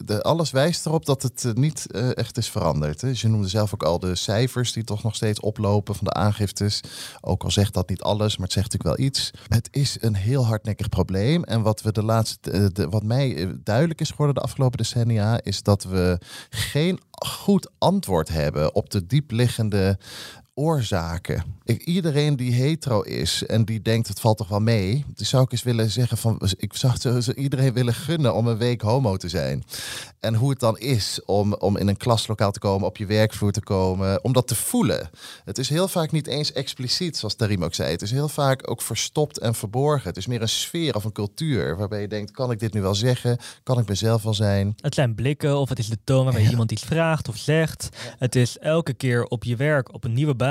de, 0.05 0.23
alles 0.23 0.51
wijst 0.51 0.87
erop 0.87 1.07
dat 1.07 1.23
het 1.23 1.51
niet 1.55 1.93
echt 2.15 2.37
is 2.37 2.51
veranderd. 2.51 3.01
Hè. 3.01 3.11
Je 3.15 3.29
noemde 3.29 3.49
zelf 3.49 3.75
ook 3.75 3.83
al 3.83 3.99
de 3.99 4.15
cijfers 4.15 4.73
die 4.73 4.85
toch 4.85 5.03
nog 5.03 5.15
steeds 5.15 5.41
oplopen 5.41 5.95
van 5.95 6.05
de 6.05 6.13
aangiftes. 6.13 6.81
Ook 7.21 7.43
al 7.43 7.51
zegt 7.51 7.75
dat 7.75 7.89
niet 7.89 8.03
alles, 8.03 8.37
maar 8.37 8.47
het 8.47 8.55
zegt 8.55 8.73
natuurlijk 8.73 8.99
wel 8.99 9.07
iets. 9.07 9.31
Het 9.49 9.69
is 9.71 9.97
een 10.01 10.15
heel 10.15 10.47
hardnekkig 10.47 10.89
probleem. 10.89 11.45
En 11.45 11.63
wat, 11.63 11.83
we 11.83 11.93
de 11.93 12.03
laatste, 12.03 12.71
wat 12.91 13.03
mij 13.03 13.57
duidelijk 13.63 14.01
is 14.01 14.11
geworden 14.11 14.35
de 14.35 14.41
afgelopen 14.41 14.79
decennia, 14.79 15.41
is 15.43 15.63
dat 15.63 15.85
we 15.85 16.21
geen 16.51 17.01
goed 17.11 17.71
antwoord 17.79 18.29
hebben 18.29 18.75
op 18.75 18.91
de 18.91 19.07
diepliggende 19.07 19.99
oorzaken. 20.59 21.57
Ik, 21.65 21.85
iedereen 21.85 22.37
die 22.37 22.53
hetero 22.53 23.01
is 23.01 23.47
en 23.47 23.65
die 23.65 23.83
denkt 23.83 24.09
het 24.09 24.21
valt 24.21 24.37
toch 24.37 24.49
wel 24.49 24.61
mee, 24.61 25.05
die 25.15 25.27
zou 25.27 25.43
ik 25.43 25.53
eens 25.53 25.63
willen 25.63 25.91
zeggen 25.91 26.19
van 26.19 26.41
ik 26.57 26.75
zou 26.75 27.33
iedereen 27.35 27.73
willen 27.73 27.95
gunnen 27.95 28.35
om 28.35 28.47
een 28.47 28.59
week 28.59 28.81
homo 28.81 29.17
te 29.17 29.29
zijn. 29.29 29.65
En 30.21 30.35
hoe 30.35 30.51
het 30.51 30.61
dan 30.61 30.79
is 30.79 31.21
om, 31.25 31.55
om 31.55 31.77
in 31.77 31.89
een 31.89 31.97
klaslokaal 31.97 32.51
te 32.51 32.59
komen, 32.59 32.87
op 32.87 32.97
je 32.97 33.07
werkvloer 33.07 33.53
te 33.53 33.61
komen, 33.61 34.25
om 34.25 34.33
dat 34.33 34.49
te 34.49 34.55
voelen. 34.55 35.11
Het 35.45 35.59
is 35.59 35.69
heel 35.69 35.89
vaak 35.89 36.13
niet 36.13 36.27
eens 36.27 36.53
expliciet, 36.53 37.17
zoals 37.17 37.35
Tarim 37.35 37.65
ook 37.65 37.75
zei. 37.75 37.91
Het 37.91 38.03
is 38.03 38.11
heel 38.11 38.29
vaak 38.29 38.71
ook 38.71 38.83
verstopt 38.83 39.39
en 39.39 39.55
verborgen. 39.55 40.09
Het 40.09 40.17
is 40.17 40.27
meer 40.27 40.43
een 40.43 40.49
sfeer 40.49 40.95
of 40.95 41.05
een 41.05 41.13
cultuur 41.13 41.77
waarbij 41.77 42.01
je 42.01 42.09
denkt, 42.09 42.31
kan 42.31 42.51
ik 42.51 42.59
dit 42.59 42.73
nu 42.73 42.81
wel 42.81 42.95
zeggen? 42.95 43.39
Kan 43.63 43.79
ik 43.79 43.89
mezelf 43.89 44.23
wel 44.23 44.35
zijn? 44.35 44.75
Het 44.81 44.95
zijn 44.95 45.15
blikken 45.15 45.59
of 45.59 45.69
het 45.69 45.79
is 45.79 45.89
de 45.89 45.99
toon 46.05 46.25
waarbij 46.25 46.43
ja. 46.43 46.51
iemand 46.51 46.73
iets 46.73 46.85
vraagt 46.85 47.29
of 47.29 47.37
zegt. 47.37 47.89
Het 48.19 48.37
is 48.37 48.59
elke 48.59 48.93
keer 48.93 49.25
op 49.25 49.45
je 49.45 49.57
werk, 49.57 49.95
op 49.95 50.05
een 50.05 50.13
nieuwe 50.15 50.35
baan 50.35 50.47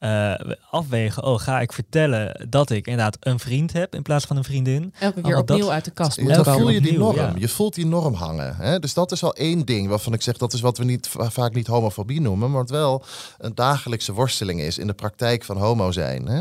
uh, 0.00 0.34
afwegen. 0.70 1.22
Oh, 1.22 1.40
ga 1.40 1.60
ik 1.60 1.72
vertellen 1.72 2.46
dat 2.48 2.70
ik 2.70 2.86
inderdaad 2.86 3.16
een 3.20 3.38
vriend 3.38 3.72
heb 3.72 3.94
in 3.94 4.02
plaats 4.02 4.24
van 4.24 4.36
een 4.36 4.44
vriendin? 4.44 4.94
Elke 4.98 5.20
keer 5.20 5.38
opnieuw 5.38 5.58
dat, 5.58 5.68
uit 5.68 5.84
de 5.84 5.90
kast 5.90 6.20
moet 6.20 6.34
Dan 6.34 6.44
voel 6.44 6.68
je 6.68 6.80
die 6.80 6.98
norm. 6.98 7.16
Ja. 7.16 7.32
Je 7.36 7.48
voelt 7.48 7.74
die 7.74 7.86
norm 7.86 8.14
hangen. 8.14 8.56
Hè? 8.56 8.78
Dus 8.78 8.94
dat 8.94 9.12
is 9.12 9.22
al 9.22 9.34
één 9.34 9.64
ding 9.64 9.88
waarvan 9.88 10.12
ik 10.12 10.22
zeg 10.22 10.36
dat 10.36 10.52
is 10.52 10.60
wat 10.60 10.78
we 10.78 10.84
niet 10.84 11.08
vaak 11.10 11.54
niet 11.54 11.66
homofobie 11.66 12.20
noemen, 12.20 12.50
maar 12.50 12.60
wat 12.60 12.70
wel 12.70 13.04
een 13.38 13.54
dagelijkse 13.54 14.12
worsteling 14.12 14.60
is 14.60 14.78
in 14.78 14.86
de 14.86 14.92
praktijk 14.92 15.44
van 15.44 15.56
homo 15.56 15.92
zijn. 15.92 16.26
Hè? 16.26 16.40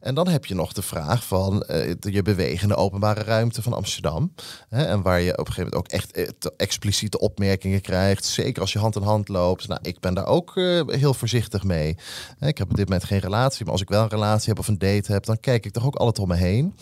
En 0.00 0.14
dan 0.14 0.28
heb 0.28 0.46
je 0.46 0.54
nog 0.54 0.72
de 0.72 0.82
vraag 0.82 1.24
van 1.24 1.64
uh, 1.70 1.94
je 2.00 2.22
bewegende 2.22 2.76
openbare 2.76 3.22
ruimte 3.22 3.62
van 3.62 3.72
Amsterdam. 3.72 4.32
Hè? 4.68 4.84
En 4.84 5.02
waar 5.02 5.20
je 5.20 5.32
op 5.32 5.46
een 5.46 5.52
gegeven 5.52 5.70
moment 5.70 5.92
ook 5.92 6.00
echt 6.00 6.18
uh, 6.18 6.50
expliciete 6.56 7.18
opmerkingen 7.18 7.80
krijgt. 7.80 8.24
Zeker 8.24 8.60
als 8.60 8.72
je 8.72 8.78
hand 8.78 8.96
in 8.96 9.02
hand 9.02 9.28
loopt. 9.28 9.68
Nou, 9.68 9.80
ik 9.82 10.00
ben 10.00 10.14
daar 10.14 10.26
ook 10.26 10.54
heel 10.86 11.14
voorzichtig 11.14 11.64
mee. 11.64 11.96
Ik 12.40 12.58
heb 12.58 12.70
op 12.70 12.76
dit 12.76 12.88
moment 12.88 13.04
geen 13.04 13.18
relatie, 13.18 13.64
maar 13.64 13.72
als 13.72 13.82
ik 13.82 13.88
wel 13.88 14.02
een 14.02 14.08
relatie 14.08 14.48
heb 14.48 14.58
of 14.58 14.68
een 14.68 14.78
date 14.78 15.12
heb, 15.12 15.24
dan 15.24 15.40
kijk 15.40 15.66
ik 15.66 15.72
toch 15.72 15.86
ook 15.86 15.96
altijd 15.96 16.18
om 16.18 16.28
me 16.28 16.36
heen. 16.36 16.74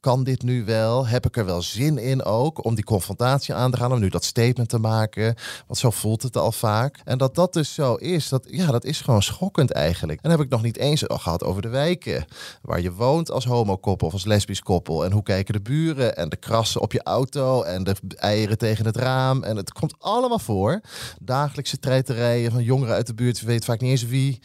Kan 0.00 0.24
dit 0.24 0.42
nu 0.42 0.64
wel? 0.64 1.06
Heb 1.06 1.26
ik 1.26 1.36
er 1.36 1.44
wel 1.44 1.62
zin 1.62 1.98
in 1.98 2.24
ook 2.24 2.64
om 2.64 2.74
die 2.74 2.84
confrontatie 2.84 3.54
aan 3.54 3.70
te 3.70 3.76
gaan, 3.76 3.92
om 3.92 4.00
nu 4.00 4.08
dat 4.08 4.24
statement 4.24 4.68
te 4.68 4.78
maken? 4.78 5.34
Want 5.66 5.78
zo 5.78 5.90
voelt 5.90 6.22
het 6.22 6.36
al 6.36 6.52
vaak. 6.52 7.00
En 7.04 7.18
dat 7.18 7.34
dat 7.34 7.52
dus 7.52 7.74
zo 7.74 7.94
is, 7.94 8.28
dat, 8.28 8.46
ja, 8.50 8.70
dat 8.70 8.84
is 8.84 9.00
gewoon 9.00 9.22
schokkend 9.22 9.70
eigenlijk. 9.70 10.20
En 10.22 10.30
heb 10.30 10.40
ik 10.40 10.48
nog 10.48 10.62
niet 10.62 10.76
eens 10.76 11.08
al 11.08 11.18
gehad 11.18 11.44
over 11.44 11.62
de 11.62 11.68
wijken 11.68 12.24
waar 12.62 12.80
je 12.80 12.92
woont 12.92 13.30
als 13.30 13.44
homokoppel 13.44 14.06
of 14.06 14.12
als 14.12 14.24
lesbisch 14.24 14.62
koppel. 14.62 15.04
En 15.04 15.12
hoe 15.12 15.22
kijken 15.22 15.54
de 15.54 15.60
buren 15.60 16.16
en 16.16 16.28
de 16.28 16.36
krassen 16.36 16.80
op 16.80 16.92
je 16.92 17.02
auto 17.02 17.62
en 17.62 17.84
de 17.84 17.94
eieren 18.16 18.58
tegen 18.58 18.84
het 18.84 18.96
raam. 18.96 19.42
En 19.42 19.56
het 19.56 19.72
komt 19.72 19.94
allemaal 19.98 20.38
voor. 20.38 20.80
Dagelijkse 21.20 21.78
treiterijen 21.78 22.50
van 22.50 22.62
jongeren 22.62 22.94
uit 22.94 23.06
de 23.06 23.14
buurt, 23.14 23.38
je 23.38 23.46
weet 23.46 23.64
vaak 23.64 23.80
niet 23.80 23.90
eens 23.90 24.06
wie. 24.06 24.40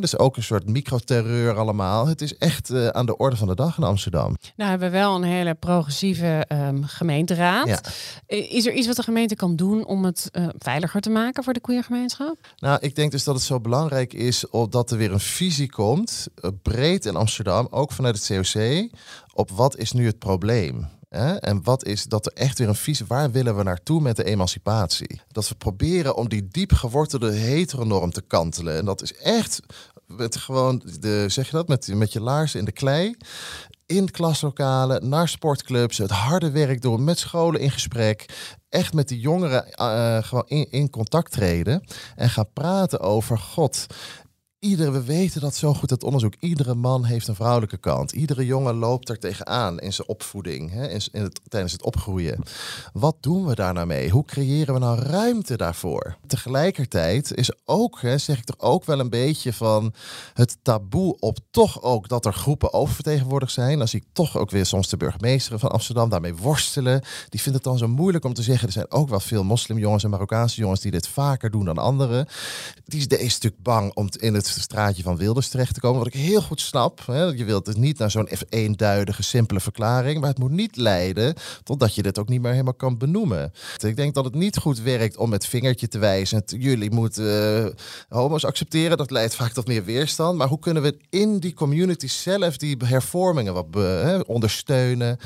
Dus 0.00 0.18
ook 0.18 0.36
een 0.36 0.42
soort 0.42 0.68
microterreur 0.68 1.56
allemaal. 1.56 2.06
Het 2.06 2.22
is 2.22 2.36
echt 2.36 2.70
uh, 2.70 2.88
aan 2.88 3.06
de 3.06 3.16
orde 3.16 3.36
van 3.36 3.48
de 3.48 3.54
dag 3.54 3.76
in 3.76 3.84
Amsterdam. 3.84 4.36
Nou 4.56 4.70
hebben 4.70 4.90
we 4.90 4.98
wel 4.98 5.14
een 5.14 5.22
hele 5.22 5.54
progressieve 5.54 6.46
um, 6.48 6.84
gemeenteraad. 6.84 7.66
Ja. 7.66 7.80
Is 8.36 8.66
er 8.66 8.72
iets 8.72 8.86
wat 8.86 8.96
de 8.96 9.02
gemeente 9.02 9.36
kan 9.36 9.56
doen 9.56 9.86
om 9.86 10.04
het 10.04 10.28
uh, 10.32 10.48
veiliger 10.58 11.00
te 11.00 11.10
maken 11.10 11.44
voor 11.44 11.52
de 11.52 11.60
queer 11.60 11.84
gemeenschap? 11.84 12.36
Nou, 12.58 12.78
ik 12.80 12.94
denk 12.94 13.10
dus 13.10 13.24
dat 13.24 13.34
het 13.34 13.44
zo 13.44 13.60
belangrijk 13.60 14.12
is 14.12 14.44
dat 14.70 14.90
er 14.90 14.98
weer 14.98 15.12
een 15.12 15.20
visie 15.20 15.70
komt, 15.70 16.28
uh, 16.44 16.50
breed 16.62 17.06
in 17.06 17.16
Amsterdam, 17.16 17.66
ook 17.70 17.92
vanuit 17.92 18.16
het 18.16 18.52
COC, 18.52 18.88
op 19.34 19.50
wat 19.50 19.76
is 19.76 19.92
nu 19.92 20.06
het 20.06 20.18
probleem. 20.18 20.88
En 21.10 21.60
wat 21.62 21.84
is 21.84 22.04
dat 22.04 22.26
er 22.26 22.32
echt 22.32 22.58
weer 22.58 22.68
een 22.68 22.74
visie, 22.74 23.06
waar 23.06 23.30
willen 23.30 23.56
we 23.56 23.62
naartoe 23.62 24.00
met 24.00 24.16
de 24.16 24.24
emancipatie? 24.24 25.20
Dat 25.28 25.48
we 25.48 25.54
proberen 25.54 26.16
om 26.16 26.28
die 26.28 26.48
diep 26.48 26.72
gewortelde 26.72 27.32
heteronorm 27.32 28.10
te 28.10 28.22
kantelen. 28.22 28.76
En 28.76 28.84
dat 28.84 29.02
is 29.02 29.14
echt 29.14 29.60
met 30.06 30.36
gewoon, 30.36 30.82
de, 31.00 31.24
zeg 31.28 31.46
je 31.46 31.56
dat, 31.56 31.68
met, 31.68 31.94
met 31.94 32.12
je 32.12 32.20
laarzen 32.20 32.58
in 32.58 32.64
de 32.64 32.72
klei. 32.72 33.16
In 33.86 34.10
klaslokalen, 34.10 35.08
naar 35.08 35.28
sportclubs, 35.28 35.98
het 35.98 36.10
harde 36.10 36.50
werk 36.50 36.82
doen, 36.82 37.04
met 37.04 37.18
scholen 37.18 37.60
in 37.60 37.70
gesprek. 37.70 38.26
Echt 38.68 38.92
met 38.92 39.08
die 39.08 39.20
jongeren 39.20 39.66
uh, 39.80 40.22
gewoon 40.22 40.46
in, 40.46 40.70
in 40.70 40.90
contact 40.90 41.32
treden. 41.32 41.84
En 42.16 42.30
gaan 42.30 42.52
praten 42.52 43.00
over 43.00 43.38
God. 43.38 43.86
Iedere, 44.60 44.90
we 44.90 45.02
weten 45.02 45.40
dat 45.40 45.54
zo 45.54 45.74
goed, 45.74 45.90
het 45.90 46.04
onderzoek. 46.04 46.34
Iedere 46.38 46.74
man 46.74 47.04
heeft 47.04 47.28
een 47.28 47.34
vrouwelijke 47.34 47.76
kant. 47.76 48.12
Iedere 48.12 48.46
jongen 48.46 48.74
loopt 48.74 49.08
er 49.08 49.18
tegenaan 49.18 49.78
in 49.78 49.92
zijn 49.92 50.08
opvoeding, 50.08 50.70
hè, 50.70 50.88
in, 50.88 51.00
in 51.12 51.22
het, 51.22 51.40
tijdens 51.48 51.72
het 51.72 51.82
opgroeien. 51.82 52.42
Wat 52.92 53.16
doen 53.20 53.46
we 53.46 53.54
daar 53.54 53.72
nou 53.72 53.86
mee? 53.86 54.10
Hoe 54.10 54.24
creëren 54.24 54.74
we 54.74 54.80
nou 54.80 54.98
ruimte 54.98 55.56
daarvoor? 55.56 56.16
Tegelijkertijd 56.26 57.34
is 57.34 57.50
ook, 57.64 58.00
hè, 58.00 58.18
zeg 58.18 58.38
ik 58.38 58.44
toch 58.44 58.58
ook 58.58 58.84
wel 58.84 59.00
een 59.00 59.10
beetje 59.10 59.52
van 59.52 59.92
het 60.34 60.56
taboe 60.62 61.16
op 61.18 61.38
toch 61.50 61.82
ook 61.82 62.08
dat 62.08 62.26
er 62.26 62.32
groepen 62.32 62.72
oververtegenwoordigd 62.72 63.52
zijn. 63.52 63.78
Dan 63.78 63.88
zie 63.88 64.00
ik 64.00 64.06
toch 64.12 64.36
ook 64.36 64.50
weer 64.50 64.66
soms 64.66 64.88
de 64.88 64.96
burgemeester 64.96 65.58
van 65.58 65.70
Amsterdam 65.70 66.08
daarmee 66.08 66.34
worstelen. 66.34 67.02
Die 67.28 67.40
vindt 67.40 67.58
het 67.58 67.66
dan 67.66 67.78
zo 67.78 67.88
moeilijk 67.88 68.24
om 68.24 68.34
te 68.34 68.42
zeggen, 68.42 68.66
er 68.66 68.72
zijn 68.72 68.90
ook 68.90 69.08
wel 69.08 69.20
veel 69.20 69.44
moslimjongens 69.44 70.04
en 70.04 70.10
Marokkaanse 70.10 70.60
jongens 70.60 70.80
die 70.80 70.90
dit 70.90 71.08
vaker 71.08 71.50
doen 71.50 71.64
dan 71.64 71.78
anderen. 71.78 72.26
Die 72.84 73.00
is 73.00 73.08
deze 73.08 73.28
stuk 73.28 73.54
bang 73.62 73.94
om 73.94 74.08
in 74.18 74.34
het 74.34 74.48
straatje 74.58 75.02
van 75.02 75.16
Wilders 75.16 75.48
terecht 75.48 75.74
te 75.74 75.80
komen. 75.80 75.98
Wat 75.98 76.06
ik 76.06 76.20
heel 76.20 76.42
goed 76.42 76.60
snap. 76.60 77.06
Hè? 77.06 77.22
Je 77.22 77.44
wilt 77.44 77.66
het 77.66 77.76
niet 77.76 77.98
naar 77.98 78.10
zo'n 78.10 78.28
eenduidige, 78.48 79.22
simpele 79.22 79.60
verklaring. 79.60 80.20
Maar 80.20 80.28
het 80.28 80.38
moet 80.38 80.50
niet 80.50 80.76
leiden 80.76 81.34
totdat 81.62 81.94
je 81.94 82.02
dit 82.02 82.18
ook 82.18 82.28
niet 82.28 82.42
meer 82.42 82.50
helemaal 82.50 82.74
kan 82.74 82.98
benoemen. 82.98 83.52
Ik 83.78 83.96
denk 83.96 84.14
dat 84.14 84.24
het 84.24 84.34
niet 84.34 84.56
goed 84.56 84.80
werkt 84.80 85.16
om 85.16 85.28
met 85.28 85.46
vingertje 85.46 85.88
te 85.88 85.98
wijzen. 85.98 86.42
Jullie 86.46 86.90
moeten 86.90 87.64
uh, 87.64 87.70
homo's 88.08 88.44
accepteren. 88.44 88.96
Dat 88.96 89.10
leidt 89.10 89.34
vaak 89.34 89.52
tot 89.52 89.66
meer 89.66 89.84
weerstand. 89.84 90.38
Maar 90.38 90.48
hoe 90.48 90.58
kunnen 90.58 90.82
we 90.82 90.96
in 91.10 91.38
die 91.38 91.54
community 91.54 92.08
zelf 92.08 92.56
die 92.56 92.76
hervormingen 92.84 93.54
wat 93.54 93.66
ondersteunen? 94.26 95.18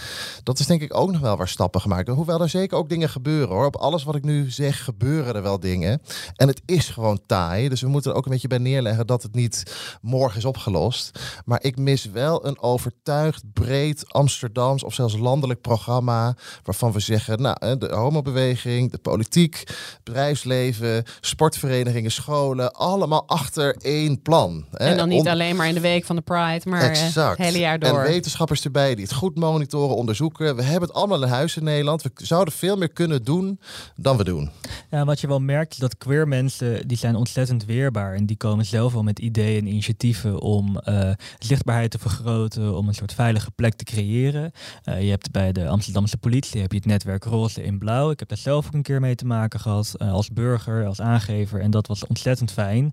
Dat 0.42 0.58
is 0.58 0.66
denk 0.66 0.82
ik 0.82 0.94
ook 0.94 1.12
nog 1.12 1.20
wel 1.20 1.36
waar 1.36 1.48
stappen 1.48 1.80
gemaakt. 1.80 2.08
Hoewel 2.08 2.40
er 2.40 2.48
zeker 2.48 2.78
ook 2.78 2.88
dingen 2.88 3.08
gebeuren 3.08 3.54
hoor. 3.54 3.66
Op 3.66 3.76
alles 3.76 4.04
wat 4.04 4.14
ik 4.14 4.24
nu 4.24 4.50
zeg 4.50 4.84
gebeuren 4.84 5.34
er 5.34 5.42
wel 5.42 5.60
dingen. 5.60 6.02
En 6.36 6.48
het 6.48 6.62
is 6.66 6.88
gewoon 6.88 7.20
taai. 7.26 7.68
Dus 7.68 7.80
we 7.80 7.88
moeten 7.88 8.10
er 8.10 8.16
ook 8.16 8.24
een 8.24 8.32
beetje 8.32 8.48
bij 8.48 8.58
neerleggen 8.58 9.06
dat 9.06 9.13
het 9.22 9.34
niet 9.34 9.74
morgen 10.00 10.38
is 10.38 10.44
opgelost. 10.44 11.18
Maar 11.44 11.62
ik 11.62 11.76
mis 11.78 12.04
wel 12.04 12.46
een 12.46 12.60
overtuigd, 12.60 13.42
breed 13.52 14.12
Amsterdams 14.12 14.84
of 14.84 14.94
zelfs 14.94 15.16
landelijk 15.16 15.60
programma. 15.60 16.36
Waarvan 16.62 16.92
we 16.92 17.00
zeggen, 17.00 17.42
nou, 17.42 17.78
de 17.78 17.94
homobeweging, 17.94 18.90
de 18.90 18.98
politiek, 18.98 19.62
bedrijfsleven, 20.02 21.04
sportverenigingen, 21.20 22.10
scholen. 22.10 22.72
Allemaal 22.72 23.28
achter 23.28 23.76
één 23.76 24.22
plan. 24.22 24.64
En 24.72 24.96
dan 24.96 25.08
niet 25.08 25.28
alleen 25.28 25.56
maar 25.56 25.68
in 25.68 25.74
de 25.74 25.80
week 25.80 26.04
van 26.04 26.16
de 26.16 26.22
Pride, 26.22 26.68
maar 26.68 26.90
eh, 26.90 27.14
het 27.14 27.38
hele 27.38 27.58
jaar 27.58 27.78
door. 27.78 27.98
En 27.98 28.06
wetenschappers 28.06 28.64
erbij 28.64 28.94
die 28.94 29.04
het 29.04 29.14
goed 29.14 29.36
monitoren, 29.36 29.96
onderzoeken. 29.96 30.56
We 30.56 30.62
hebben 30.62 30.88
het 30.88 30.96
allemaal 30.96 31.22
in 31.22 31.28
huis 31.28 31.56
in 31.56 31.64
Nederland. 31.64 32.02
We 32.02 32.10
zouden 32.14 32.54
veel 32.54 32.76
meer 32.76 32.92
kunnen 32.92 33.24
doen 33.24 33.60
dan 33.96 34.16
we 34.16 34.24
doen. 34.24 34.50
Ja, 34.90 35.04
wat 35.04 35.20
je 35.20 35.26
wel 35.26 35.40
merkt 35.40 35.72
is 35.72 35.78
dat 35.78 35.96
queer 35.96 36.28
mensen, 36.28 36.88
die 36.88 36.96
zijn 36.96 37.16
ontzettend 37.16 37.64
weerbaar. 37.64 38.14
En 38.14 38.26
die 38.26 38.36
komen 38.36 38.64
zelf 38.64 38.92
wel 38.92 39.02
met 39.04 39.18
ideeën 39.18 39.60
en 39.60 39.66
initiatieven 39.66 40.40
om 40.40 40.80
uh, 40.88 41.10
zichtbaarheid 41.38 41.90
te 41.90 41.98
vergroten, 41.98 42.76
om 42.76 42.88
een 42.88 42.94
soort 42.94 43.14
veilige 43.14 43.50
plek 43.50 43.74
te 43.74 43.84
creëren. 43.84 44.52
Uh, 44.84 45.02
je 45.02 45.10
hebt 45.10 45.30
bij 45.30 45.52
de 45.52 45.68
Amsterdamse 45.68 46.16
politie 46.16 46.60
heb 46.60 46.70
je 46.70 46.76
het 46.76 46.86
netwerk 46.86 47.24
Roze 47.24 47.62
in 47.62 47.78
Blauw. 47.78 48.10
Ik 48.10 48.18
heb 48.18 48.28
daar 48.28 48.38
zelf 48.38 48.66
ook 48.66 48.72
een 48.72 48.82
keer 48.82 49.00
mee 49.00 49.14
te 49.14 49.26
maken 49.26 49.60
gehad, 49.60 49.94
uh, 49.98 50.12
als 50.12 50.28
burger, 50.30 50.86
als 50.86 51.00
aangever. 51.00 51.60
En 51.60 51.70
dat 51.70 51.86
was 51.86 52.06
ontzettend 52.06 52.52
fijn. 52.52 52.92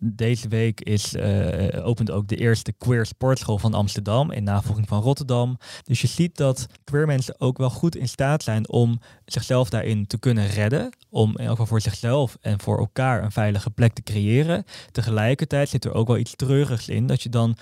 deze 0.00 0.48
week 0.48 0.80
is, 0.80 1.16
opent 1.82 2.10
ook 2.10 2.28
de 2.28 2.36
eerste 2.36 2.72
queer 2.72 3.06
sportschool 3.06 3.58
van 3.58 3.74
Amsterdam 3.74 4.32
in 4.32 4.44
navolging 4.44 4.88
van 4.88 5.02
Rotterdam. 5.02 5.58
Dus 5.84 6.00
je 6.00 6.06
ziet 6.06 6.36
dat 6.36 6.66
queer 6.84 7.06
mensen 7.06 7.40
ook 7.40 7.58
wel 7.58 7.70
goed 7.70 7.96
in 7.96 8.08
staat 8.08 8.42
zijn 8.42 8.68
om 8.68 9.00
zichzelf 9.24 9.70
daarin 9.70 10.06
te 10.06 10.18
kunnen 10.18 10.46
redden. 10.46 10.90
Om 11.10 11.38
in 11.38 11.46
elk 11.46 11.66
voor 11.66 11.80
zichzelf 11.80 12.36
en 12.40 12.60
voor 12.60 12.78
elkaar 12.78 13.22
een 13.22 13.32
veilige 13.32 13.70
plek 13.70 13.92
te 13.92 14.02
creëren. 14.02 14.64
Tegelijkertijd 14.92 15.68
zit 15.68 15.84
er 15.84 15.94
ook 15.94 16.06
wel 16.06 16.16
iets 16.16 16.36
treurigs 16.36 16.88
in. 16.88 17.06
Dat 17.06 17.22
je 17.22 17.28
dan 17.28 17.56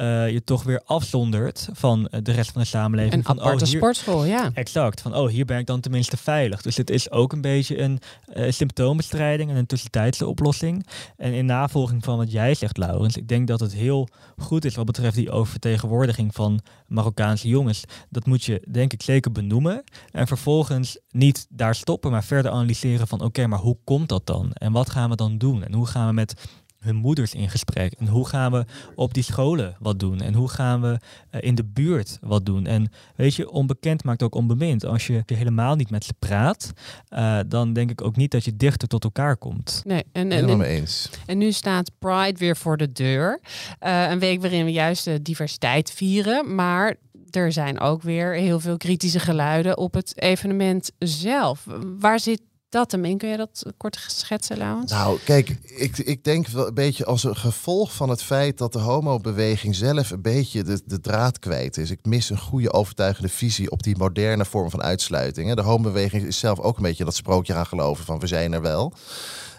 uh, 0.00 0.30
je 0.30 0.44
toch 0.44 0.62
weer 0.62 0.82
afzondert 0.84 1.68
van 1.72 2.08
eh, 2.08 2.20
de 2.22 2.32
rest 2.32 2.50
van 2.50 2.60
de 2.60 2.66
samenleving. 2.66 3.14
Een 3.14 3.22
van, 3.22 3.40
aparte 3.40 3.64
oh, 3.64 3.70
hier, 3.70 3.78
sportschool, 3.78 4.24
ja. 4.24 4.50
Exact. 4.54 5.00
Van 5.00 5.16
oh, 5.16 5.28
hier 5.28 5.44
ben 5.44 5.58
ik 5.58 5.66
dan 5.66 5.80
tenminste 5.80 6.16
veilig. 6.16 6.62
Dus 6.62 6.76
het 6.76 6.90
is 6.90 7.10
ook 7.10 7.32
een 7.32 7.40
beetje 7.40 7.78
een 7.78 8.00
uh, 8.34 8.50
symptoombestrijding 8.50 9.50
en 9.50 9.56
een 9.56 9.66
tussentijdse 9.66 10.26
oplossing. 10.26 10.86
En 11.16 11.32
in 11.32 11.46
navolging 11.46 12.04
van 12.04 12.16
wat 12.16 12.32
jij 12.32 12.54
zegt, 12.54 12.76
Laurens, 12.76 13.16
ik 13.16 13.28
denk 13.28 13.46
dat 13.46 13.60
het 13.60 13.72
heel 13.72 14.08
goed 14.36 14.64
is 14.64 14.74
wat 14.74 14.86
betreft 14.86 15.14
die 15.14 15.30
oververtegenwoordiging 15.30 16.34
van 16.34 16.60
Marokkaanse 16.86 17.48
jongens. 17.48 17.84
Dat 18.10 18.26
moet 18.26 18.44
je 18.44 18.62
denk 18.68 18.92
ik 18.92 19.02
zeker 19.02 19.32
benoemen. 19.32 19.84
En 20.10 20.26
vervolgens 20.26 20.98
niet 21.10 21.46
daar 21.48 21.74
stoppen, 21.74 22.10
maar 22.10 22.24
verder 22.24 22.50
analyseren 22.50 23.08
van 23.08 23.20
oké, 23.20 23.46
maar 23.46 23.58
hoe 23.58 23.76
komt 23.84 24.08
dat 24.08 24.26
dan? 24.26 24.52
En 24.52 24.72
wat 24.72 24.90
gaan 24.90 25.10
we 25.10 25.16
dan 25.16 25.38
doen? 25.38 25.64
En 25.64 25.74
hoe 25.74 25.86
gaan 25.86 26.06
we 26.06 26.12
met 26.12 26.34
hun 26.82 26.96
moeders 26.96 27.34
in 27.34 27.48
gesprek? 27.48 27.92
En 27.92 28.06
hoe 28.06 28.28
gaan 28.28 28.52
we 28.52 28.64
op 28.94 29.14
die 29.14 29.22
scholen 29.22 29.76
wat 29.78 29.98
doen? 29.98 30.20
En 30.20 30.34
hoe 30.34 30.48
gaan 30.48 30.80
we 30.80 30.98
uh, 31.30 31.40
in 31.42 31.54
de 31.54 31.64
buurt 31.64 32.18
wat 32.20 32.46
doen? 32.46 32.66
En 32.66 32.92
weet 33.16 33.34
je, 33.34 33.50
onbekend 33.50 34.04
maakt 34.04 34.22
ook 34.22 34.34
onbemind. 34.34 34.84
Als 34.84 35.06
je, 35.06 35.22
helemaal 35.26 35.76
niet 35.76 35.90
met 35.90 36.04
ze 36.04 36.14
praat, 36.18 36.72
uh, 37.10 37.38
dan 37.46 37.72
denk 37.72 37.90
ik 37.90 38.02
ook 38.02 38.16
niet 38.16 38.30
dat 38.30 38.44
je 38.44 38.56
dichter 38.56 38.88
tot 38.88 39.04
elkaar 39.04 39.36
komt. 39.36 39.82
Nee, 39.84 40.04
en, 40.12 40.22
en, 40.22 40.30
Helemaal 40.30 40.56
mee 40.56 40.80
eens. 40.80 41.10
En 41.26 41.38
nu 41.38 41.52
staat 41.52 41.90
Pride 41.98 42.38
weer 42.38 42.56
voor 42.56 42.76
de 42.76 42.92
deur. 42.92 43.40
Uh, 43.80 44.10
een 44.10 44.18
week 44.18 44.40
waarin 44.40 44.64
we 44.64 44.72
juist 44.72 45.04
de 45.04 45.22
diversiteit 45.22 45.90
vieren, 45.90 46.54
maar 46.54 46.96
er 47.30 47.52
zijn 47.52 47.80
ook 47.80 48.02
weer 48.02 48.32
heel 48.34 48.60
veel 48.60 48.76
kritische 48.76 49.20
geluiden 49.20 49.78
op 49.78 49.94
het 49.94 50.20
evenement 50.20 50.90
zelf. 50.98 51.66
Waar 51.98 52.20
zit 52.20 52.40
dat 52.72 52.90
hem 52.90 53.04
in? 53.04 53.18
Kun 53.18 53.28
je 53.28 53.36
dat 53.36 53.64
kort 53.76 54.04
schetsen, 54.06 54.58
Laurens? 54.58 54.90
Nou, 54.90 55.18
kijk, 55.24 55.48
ik, 55.64 55.98
ik 55.98 56.24
denk 56.24 56.48
wel 56.48 56.66
een 56.66 56.74
beetje 56.74 57.04
als 57.04 57.24
een 57.24 57.36
gevolg 57.36 57.92
van 57.94 58.08
het 58.08 58.22
feit 58.22 58.58
dat 58.58 58.72
de 58.72 58.78
homobeweging 58.78 59.74
zelf 59.74 60.10
een 60.10 60.22
beetje 60.22 60.62
de, 60.62 60.80
de 60.84 61.00
draad 61.00 61.38
kwijt 61.38 61.76
is. 61.76 61.90
Ik 61.90 61.98
mis 62.02 62.30
een 62.30 62.38
goede 62.38 62.72
overtuigende 62.72 63.28
visie 63.28 63.70
op 63.70 63.82
die 63.82 63.96
moderne 63.96 64.44
vorm 64.44 64.70
van 64.70 64.82
uitsluiting. 64.82 65.54
De 65.54 65.62
homobeweging 65.62 66.26
is 66.26 66.38
zelf 66.38 66.60
ook 66.60 66.76
een 66.76 66.82
beetje 66.82 67.04
dat 67.04 67.14
sprookje 67.14 67.54
aan 67.54 67.66
geloven 67.66 68.04
van 68.04 68.18
we 68.18 68.26
zijn 68.26 68.52
er 68.52 68.62
wel. 68.62 68.92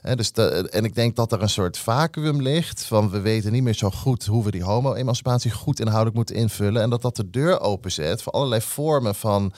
Dus 0.04 0.32
en 0.32 0.86
ik 0.86 0.96
denk 0.96 1.16
dat 1.16 1.32
er 1.32 1.42
een 1.42 1.50
soort 1.50 1.78
vacuüm 1.78 2.42
ligt 2.42 2.84
van 2.84 3.10
we 3.10 3.20
weten 3.20 3.52
niet 3.52 3.64
meer 3.64 3.74
zo 3.74 3.90
goed 3.90 4.26
hoe 4.26 4.44
we 4.44 4.52
die 4.52 4.64
homo-emancipatie 4.64 5.52
goed 5.52 5.80
inhoudelijk 5.80 6.16
moeten 6.16 6.36
invullen. 6.36 6.82
En 6.82 6.90
dat 6.90 7.02
dat 7.02 7.16
de 7.16 7.30
deur 7.30 7.60
openzet 7.60 8.22
voor 8.22 8.34
allerlei 8.34 8.62
vormen 8.62 9.16
van 9.16 9.54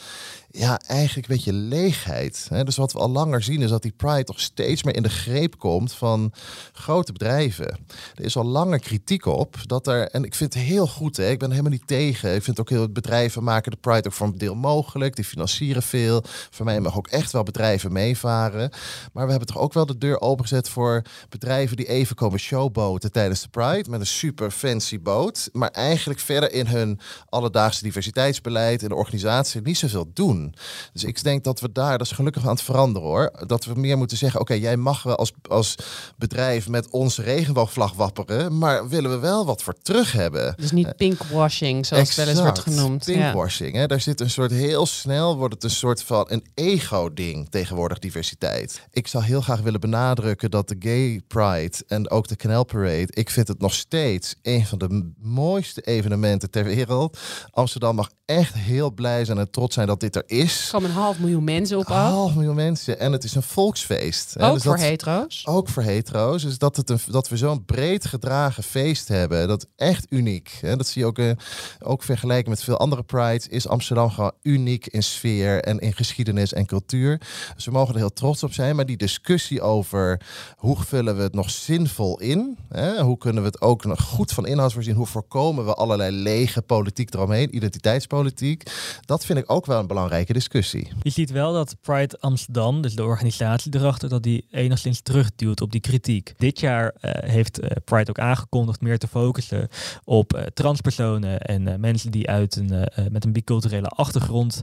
ja, 0.58 0.80
eigenlijk 0.88 1.28
een 1.28 1.36
beetje 1.36 1.54
leegheid. 1.54 2.48
Dus 2.64 2.76
wat 2.76 2.94
we 2.94 3.00
al 3.00 3.10
langer 3.10 3.44
zien 3.44 3.62
is 3.62 3.70
dat 3.70 3.82
die 3.82 3.94
Pride 3.98 4.24
toch 4.24 4.40
steeds 4.40 4.84
meer 4.84 4.96
in 4.96 5.04
de 5.04 5.10
greep 5.10 5.58
komt 5.58 5.94
van 5.94 6.34
grote 6.74 7.12
bedrijven. 7.12 7.78
Er 8.16 8.24
is 8.24 8.38
al 8.38 8.46
langer 8.46 8.80
kritiek 8.80 9.26
op 9.26 9.58
dat 9.66 9.88
er, 9.88 10.10
en 10.10 10.24
ik 10.24 10.36
vind 10.36 10.54
het 10.54 10.64
heel 10.64 10.88
goed, 10.88 11.18
hè? 11.18 11.30
ik 11.30 11.40
ben 11.40 11.50
helemaal 11.50 11.72
niet 11.72 11.88
tegen. 11.88 12.36
Ik 12.36 12.44
vind 12.44 12.60
ook 12.60 12.70
heel 12.70 12.90
bedrijven 12.90 13.44
maken 13.44 13.72
de 13.72 13.78
Pride 13.78 14.06
ook 14.06 14.14
voor 14.14 14.28
een 14.28 14.38
deel 14.38 14.56
mogelijk. 14.56 15.16
Die 15.16 15.26
financieren 15.26 15.84
veel. 15.84 16.24
Voor 16.50 16.66
mij 16.66 16.80
mag 16.80 16.98
ook 16.98 17.08
echt 17.08 17.32
wel 17.32 17.44
bedrijven 17.44 17.92
meevaren. 17.92 18.70
Maar 19.14 19.26
we 19.26 19.30
hebben 19.30 19.48
toch 19.48 19.62
ook 19.62 19.74
wel 19.74 19.86
de 19.86 19.98
deur 19.98 20.20
opengezet 20.36 20.70
voor 20.70 21.02
bedrijven 21.30 21.78
die 21.78 21.88
even 21.88 22.16
komen 22.16 22.40
showboten 22.40 23.12
tijdens 23.12 23.42
de 23.42 23.48
Pride 23.48 23.90
met 23.90 24.00
een 24.00 24.08
super 24.08 24.52
fancy 24.52 25.00
boot. 25.00 25.50
Maar 25.52 25.70
eigenlijk 25.70 26.20
verder 26.20 26.52
in 26.52 26.68
hun 26.68 27.00
alledaagse 27.30 27.84
diversiteitsbeleid 27.84 28.84
en 28.84 28.90
de 28.90 28.96
organisatie 28.96 29.62
niet 29.62 29.78
zoveel 29.78 30.10
doen. 30.14 30.56
Dus 30.94 31.04
ik 31.04 31.24
denk 31.24 31.44
dat 31.44 31.60
we 31.60 31.72
daar, 31.72 31.98
dat 31.98 32.08
is 32.08 32.14
gelukkig 32.14 32.44
aan 32.44 32.50
het 32.50 32.62
veranderen 32.62 33.08
hoor. 33.08 33.32
Dat 33.48 33.66
we 33.66 33.74
meer 33.76 33.98
moeten 33.98 34.18
zeggen, 34.18 34.40
oké, 34.40 34.54
jij 34.54 34.78
mag 34.78 35.04
wel 35.04 35.16
als, 35.16 35.32
als 35.50 35.76
bedrijf 36.18 36.68
met 36.68 36.90
onze 36.90 37.22
regenboogvlag 37.22 37.94
wapperen, 37.94 38.58
maar 38.58 38.90
willen 38.90 39.12
we 39.12 39.18
wel 39.18 39.46
wat 39.46 39.64
voor 39.64 39.76
terug 39.82 40.12
hebben. 40.12 40.54
Dus 40.58 40.72
niet 40.72 40.96
pinkwashing, 40.96 41.86
zoals 41.86 42.10
exact, 42.10 42.28
het 42.28 42.38
wel 42.38 42.46
eens 42.46 42.56
wordt 42.56 42.76
genoemd. 42.76 43.06
Pinkwashing, 43.06 43.74
ja. 43.74 43.80
hè. 43.80 43.88
daar 43.88 44.02
zit 44.02 44.22
een 44.22 44.30
soort, 44.30 44.52
heel 44.52 44.86
snel 44.86 45.38
wordt 45.38 45.54
het 45.54 45.64
een 45.64 45.70
soort 45.70 46.04
van 46.04 46.26
een 46.30 46.46
ego-ding 46.54 47.50
tegenwoordig, 47.50 48.00
diversiteit. 48.00 48.88
Ik 48.92 49.08
zou 49.08 49.24
heel 49.24 49.42
graag 49.42 49.60
willen 49.62 49.80
benadrukken 50.26 50.52
dat 50.52 50.68
de 50.68 50.76
Gay 50.80 51.22
Pride 51.28 51.78
en 51.88 52.10
ook 52.10 52.28
de 52.28 52.36
Canal 52.36 52.64
Parade, 52.64 53.08
ik 53.10 53.30
vind 53.30 53.48
het 53.48 53.60
nog 53.60 53.74
steeds 53.74 54.36
een 54.42 54.66
van 54.66 54.78
de 54.78 55.12
mooiste 55.18 55.82
evenementen 55.82 56.50
ter 56.50 56.64
wereld. 56.64 57.18
Amsterdam 57.52 57.96
mag 57.96 58.10
echt 58.26 58.54
heel 58.54 58.92
blij 58.92 59.26
zijn 59.26 59.38
en 59.38 59.52
trots 59.52 59.74
zijn 59.74 59.88
dat 59.88 60.00
dit 60.00 60.16
er 60.16 60.24
is. 60.26 60.66
Er 60.66 60.72
komen 60.72 60.90
een 60.90 60.96
half 60.96 61.20
miljoen 61.20 61.44
mensen 61.44 61.78
op 61.78 61.86
af. 61.86 62.12
half 62.12 62.34
miljoen 62.34 62.56
mensen. 62.56 63.00
En 63.00 63.12
het 63.12 63.24
is 63.24 63.36
een 63.36 63.44
volksfeest. 63.44 64.40
Ook 64.40 64.54
dus 64.54 64.64
voor 64.64 64.76
dat, 64.76 64.86
hetero's? 64.86 65.48
Ook 65.48 65.70
voor 65.70 65.84
hetero's. 65.84 66.44
Dus 66.44 66.58
dat, 66.58 66.76
het 66.76 66.90
een, 66.90 67.00
dat 67.08 67.30
we 67.30 67.38
zo'n 67.38 67.66
breed 67.66 68.06
gedragen 68.06 68.64
feest 68.64 69.08
hebben. 69.08 69.48
Dat 69.48 69.68
echt 69.76 70.06
uniek. 70.10 70.58
Hè? 70.62 70.76
Dat 70.76 70.88
zie 70.88 71.02
je 71.02 71.08
ook, 71.08 71.20
uh, 71.20 71.32
ook 71.80 72.04
vergelijken 72.04 72.50
met 72.50 72.64
veel 72.64 72.78
andere 72.78 73.04
prides. 73.04 73.48
Is 73.48 73.68
Amsterdam 73.68 74.10
gewoon 74.10 74.34
uniek 74.42 74.88
in 74.88 75.04
sfeer 75.04 75.62
en 75.62 75.80
in 75.80 75.94
geschiedenis 75.94 76.54
en 76.54 76.66
cultuur. 76.66 77.22
Dus 77.56 77.66
we 77.66 77.72
mogen 77.72 77.94
er 77.94 78.00
heel 78.00 78.14
trots 78.14 78.44
op 78.44 78.54
zijn. 78.54 78.76
Maar 78.76 78.86
die 78.86 78.98
discussie 78.98 79.62
over 79.62 80.15
hoe 80.56 80.78
vullen 80.84 81.16
we 81.16 81.22
het 81.22 81.34
nog 81.34 81.50
zinvol 81.50 82.20
in? 82.20 82.58
Hè? 82.70 83.02
Hoe 83.02 83.18
kunnen 83.18 83.42
we 83.42 83.48
het 83.48 83.62
ook 83.62 83.86
nog 83.86 84.02
goed 84.02 84.32
van 84.32 84.48
inhoud 84.48 84.74
voorzien? 84.74 84.96
Hoe 84.96 85.06
voorkomen 85.06 85.66
we 85.66 85.74
allerlei 85.74 86.12
lege 86.12 86.62
politiek 86.62 87.14
eromheen? 87.14 87.56
Identiteitspolitiek. 87.56 88.64
Dat 89.06 89.26
vind 89.26 89.40
ik 89.40 89.52
ook 89.52 89.66
wel 89.66 89.80
een 89.80 89.88
belangrijke 89.88 90.34
discussie. 90.34 90.88
Je 91.02 91.10
ziet 91.10 91.32
wel 91.32 91.54
dat 91.54 91.76
Pride 91.82 92.18
Amsterdam, 92.20 92.82
dus 92.82 92.96
de 92.96 93.04
organisatie 93.04 93.76
erachter, 93.76 94.10
dat 94.10 94.24
die 94.24 94.46
enigszins 94.52 95.02
terugduwt 95.02 95.62
op 95.62 95.72
die 95.72 95.82
kritiek. 95.82 96.34
Dit 96.38 96.60
jaar 96.60 96.96
uh, 97.02 97.12
heeft 97.12 97.64
uh, 97.64 97.70
Pride 97.86 98.10
ook 98.10 98.20
aangekondigd 98.20 98.82
meer 98.82 98.98
te 98.98 99.08
focussen 99.08 99.68
op 100.04 100.36
uh, 100.36 100.42
transpersonen 100.42 101.40
en 101.40 101.80
mensen 101.80 102.12
die 102.12 102.30
uit 102.30 102.56
een, 102.56 102.90
met 103.12 103.26
een 103.26 103.34
biculturele 103.34 103.88
achtergrond 103.88 104.62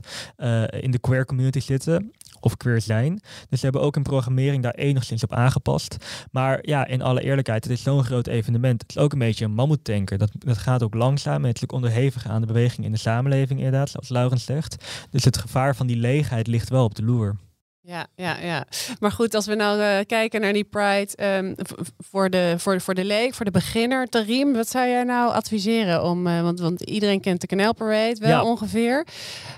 in 0.79 0.91
de 0.91 0.99
queer 0.99 1.25
community 1.25 1.59
zitten 1.59 2.11
of 2.43 2.57
queer 2.57 2.81
zijn. 2.81 3.21
Dus 3.49 3.59
ze 3.59 3.65
hebben 3.65 3.81
ook 3.81 3.95
een 3.95 4.03
programmering 4.03 4.63
daar 4.63 4.73
enigszins 4.73 5.23
op 5.23 5.33
aangepast. 5.33 5.97
Maar 6.31 6.59
ja, 6.61 6.87
in 6.87 7.01
alle 7.01 7.21
eerlijkheid, 7.21 7.63
het 7.63 7.73
is 7.73 7.83
zo'n 7.83 8.03
groot 8.03 8.27
evenement. 8.27 8.81
Het 8.81 8.89
is 8.89 8.97
ook 8.97 9.13
een 9.13 9.19
beetje 9.19 9.45
een 9.45 9.53
mammoetanker. 9.53 10.17
Dat, 10.17 10.31
dat 10.37 10.57
gaat 10.57 10.83
ook 10.83 10.93
langzaam. 10.93 11.45
Het 11.45 11.55
is 11.55 11.65
onderhevig 11.65 12.27
aan 12.27 12.41
de 12.41 12.47
beweging 12.47 12.85
in 12.85 12.91
de 12.91 12.97
samenleving 12.97 13.59
inderdaad, 13.59 13.89
zoals 13.89 14.09
Laurens 14.09 14.45
zegt. 14.45 14.85
Dus 15.09 15.23
het 15.23 15.37
gevaar 15.37 15.75
van 15.75 15.87
die 15.87 15.97
leegheid 15.97 16.47
ligt 16.47 16.69
wel 16.69 16.83
op 16.83 16.95
de 16.95 17.03
loer. 17.03 17.35
Ja, 17.85 18.07
ja, 18.15 18.37
ja. 18.39 18.65
Maar 18.99 19.11
goed, 19.11 19.35
als 19.35 19.45
we 19.45 19.55
nou 19.55 19.79
uh, 19.79 19.97
kijken 20.05 20.41
naar 20.41 20.53
die 20.53 20.63
Pride 20.63 21.37
um, 21.37 21.55
voor, 21.97 22.29
de, 22.29 22.55
voor, 22.57 22.81
voor 22.81 22.93
de 22.93 23.05
leek, 23.05 23.33
voor 23.33 23.45
de 23.45 23.51
beginner, 23.51 24.07
Tarim, 24.07 24.53
wat 24.53 24.69
zou 24.69 24.87
jij 24.87 25.03
nou 25.03 25.33
adviseren 25.33 26.03
om, 26.03 26.27
uh, 26.27 26.41
want, 26.41 26.59
want 26.59 26.81
iedereen 26.81 27.21
kent 27.21 27.41
de 27.41 27.47
Canal 27.47 27.73
Parade 27.73 28.15
wel 28.19 28.29
ja. 28.29 28.43
ongeveer, 28.43 29.07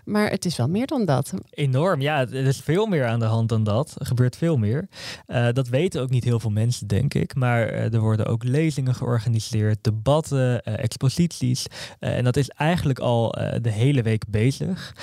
maar 0.05 0.29
het 0.29 0.45
is 0.45 0.57
wel 0.57 0.67
meer 0.67 0.87
dan 0.87 1.05
dat. 1.05 1.33
Enorm, 1.49 2.01
ja, 2.01 2.19
er 2.19 2.33
is 2.45 2.59
veel 2.59 2.85
meer 2.85 3.05
aan 3.05 3.19
de 3.19 3.25
hand 3.25 3.49
dan 3.49 3.63
dat. 3.63 3.95
Er 3.97 4.05
gebeurt 4.05 4.37
veel 4.37 4.57
meer. 4.57 4.87
Uh, 5.27 5.47
dat 5.51 5.67
weten 5.67 6.01
ook 6.01 6.09
niet 6.09 6.23
heel 6.23 6.39
veel 6.39 6.49
mensen, 6.49 6.87
denk 6.87 7.13
ik, 7.13 7.35
maar 7.35 7.67
er 7.67 7.99
worden 7.99 8.25
ook 8.25 8.43
lezingen 8.43 8.95
georganiseerd, 8.95 9.83
debatten, 9.83 10.63
exposities 10.63 11.65
en 11.99 12.23
dat 12.23 12.37
is 12.37 12.49
eigenlijk 12.49 12.99
al 12.99 13.29
de 13.61 13.71
hele 13.71 14.01
week 14.01 14.23
bezig. 14.27 14.95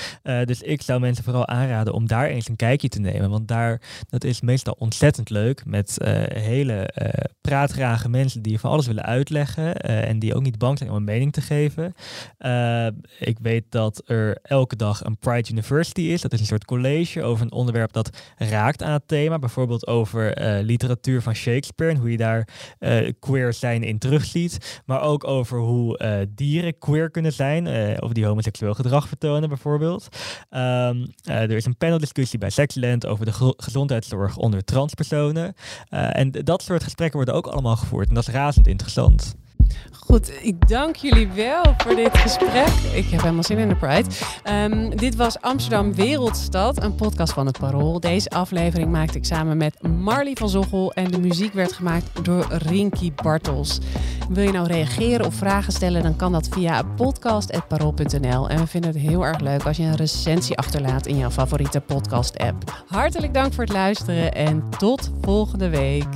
dus 0.45 0.63
ik 0.63 0.83
zou 0.83 1.01
mensen 1.01 1.25
vooral 1.25 1.47
aanraden 1.47 1.93
om 1.93 2.07
daar 2.07 2.27
eens 2.27 2.49
een 2.49 2.57
kijkje 2.57 2.89
te 2.89 2.99
nemen 2.99 3.11
want 3.21 3.49
daar, 3.49 3.81
dat 4.09 4.25
is 4.25 4.41
meestal 4.41 4.77
ontzettend 4.79 5.31
leuk 5.31 5.65
met 5.65 5.99
uh, 6.03 6.09
hele 6.29 6.91
uh, 7.03 7.09
praatgrage 7.41 8.09
mensen 8.09 8.43
die 8.43 8.53
je 8.53 8.59
van 8.59 8.71
alles 8.71 8.87
willen 8.87 9.05
uitleggen 9.05 9.65
uh, 9.65 10.09
en 10.09 10.19
die 10.19 10.35
ook 10.35 10.43
niet 10.43 10.59
bang 10.59 10.79
zijn 10.79 10.91
om 10.91 10.97
een 10.97 11.05
mening 11.05 11.33
te 11.33 11.41
geven. 11.41 11.95
ik 13.19 13.39
weet 13.43 13.65
dat 13.69 14.03
er 14.07 14.39
elke 14.43 14.77
dag 14.77 15.05
een 15.05 15.19
Pride 15.19 15.51
University 15.51 16.01
is. 16.01 16.21
Dat 16.21 16.33
is 16.33 16.41
een 16.41 16.47
soort 16.47 16.65
college 16.65 17.23
over 17.23 17.45
een 17.45 17.53
onderwerp 17.53 17.93
dat 17.93 18.19
raakt 18.37 18.83
aan 18.83 18.93
het 18.93 19.09
thema. 19.09 19.39
Bijvoorbeeld 19.39 19.87
over 19.87 20.43
literatuur 20.63 21.23
van 21.23 21.35
Shakespeare 21.35 21.93
en 21.93 21.99
hoe 21.99 22.11
je 22.11 22.17
daar 22.17 22.49
queer 23.19 23.53
zijn 23.53 23.83
in 23.83 23.99
terugziet. 23.99 24.81
Maar 24.87 25.01
ook 25.03 25.27
over 25.27 25.59
hoe 25.59 26.27
dieren 26.35 26.79
queer 26.79 27.11
kunnen 27.11 27.33
zijn 27.33 27.67
of 28.03 28.13
die 28.13 28.27
homoseksueel 28.27 28.75
gedrag 28.75 29.09
vertonen 29.09 29.49
bijvoorbeeld. 29.49 30.09
Um, 30.51 31.07
er 31.25 31.51
is 31.51 31.65
een 31.65 31.77
paneldiscussie 31.77 32.39
bij 32.39 32.51
Sexland 32.51 33.02
over 33.07 33.25
de 33.25 33.55
gezondheidszorg 33.57 34.37
onder 34.37 34.65
transpersonen. 34.65 35.55
Uh, 35.91 36.19
en 36.19 36.31
dat 36.31 36.63
soort 36.63 36.83
gesprekken 36.83 37.17
worden 37.17 37.35
ook 37.35 37.47
allemaal 37.47 37.77
gevoerd. 37.77 38.09
En 38.09 38.15
dat 38.15 38.29
is 38.29 38.35
razend 38.35 38.67
interessant. 38.67 39.35
Goed, 39.93 40.33
ik 40.43 40.69
dank 40.69 40.97
jullie 40.97 41.29
wel 41.29 41.63
voor 41.77 41.95
dit 41.95 42.19
gesprek. 42.19 42.69
Ik 42.95 43.09
heb 43.11 43.21
helemaal 43.21 43.43
zin 43.43 43.59
in 43.59 43.69
de 43.69 43.77
Pride. 43.77 44.09
Um, 44.51 44.97
dit 44.97 45.17
was 45.17 45.41
Amsterdam 45.41 45.95
Wereldstad, 45.95 46.83
een 46.83 46.95
podcast 46.95 47.33
van 47.33 47.47
het 47.47 47.59
Parool. 47.59 48.01
Deze 48.01 48.31
aflevering 48.31 48.91
maakte 48.91 49.19
ik 49.19 49.25
samen 49.25 49.57
met 49.57 49.83
Marley 49.83 50.35
van 50.35 50.49
Zochel 50.49 50.93
en 50.93 51.11
de 51.11 51.21
muziek 51.21 51.53
werd 51.53 51.73
gemaakt 51.73 52.25
door 52.25 52.47
Rinky 52.49 53.13
Bartels. 53.23 53.79
Wil 54.29 54.45
je 54.45 54.53
nou 54.53 54.67
reageren 54.67 55.27
of 55.27 55.35
vragen 55.35 55.73
stellen, 55.73 56.03
dan 56.03 56.17
kan 56.17 56.33
dat 56.33 56.49
via 56.49 56.83
podcast.parool.nl. 56.83 58.49
En 58.49 58.59
we 58.59 58.67
vinden 58.67 58.91
het 58.91 59.01
heel 59.01 59.27
erg 59.27 59.41
leuk 59.41 59.65
als 59.65 59.77
je 59.77 59.83
een 59.83 59.97
recensie 59.97 60.59
achterlaat 60.59 61.07
in 61.07 61.17
jouw 61.17 61.31
favoriete 61.31 61.81
podcast-app. 61.81 62.83
Hartelijk 62.87 63.35
dank 63.35 63.53
voor 63.53 63.65
het 63.65 63.73
luisteren 63.73 64.33
en 64.33 64.65
tot 64.79 65.11
volgende 65.21 65.69
week. 65.69 66.09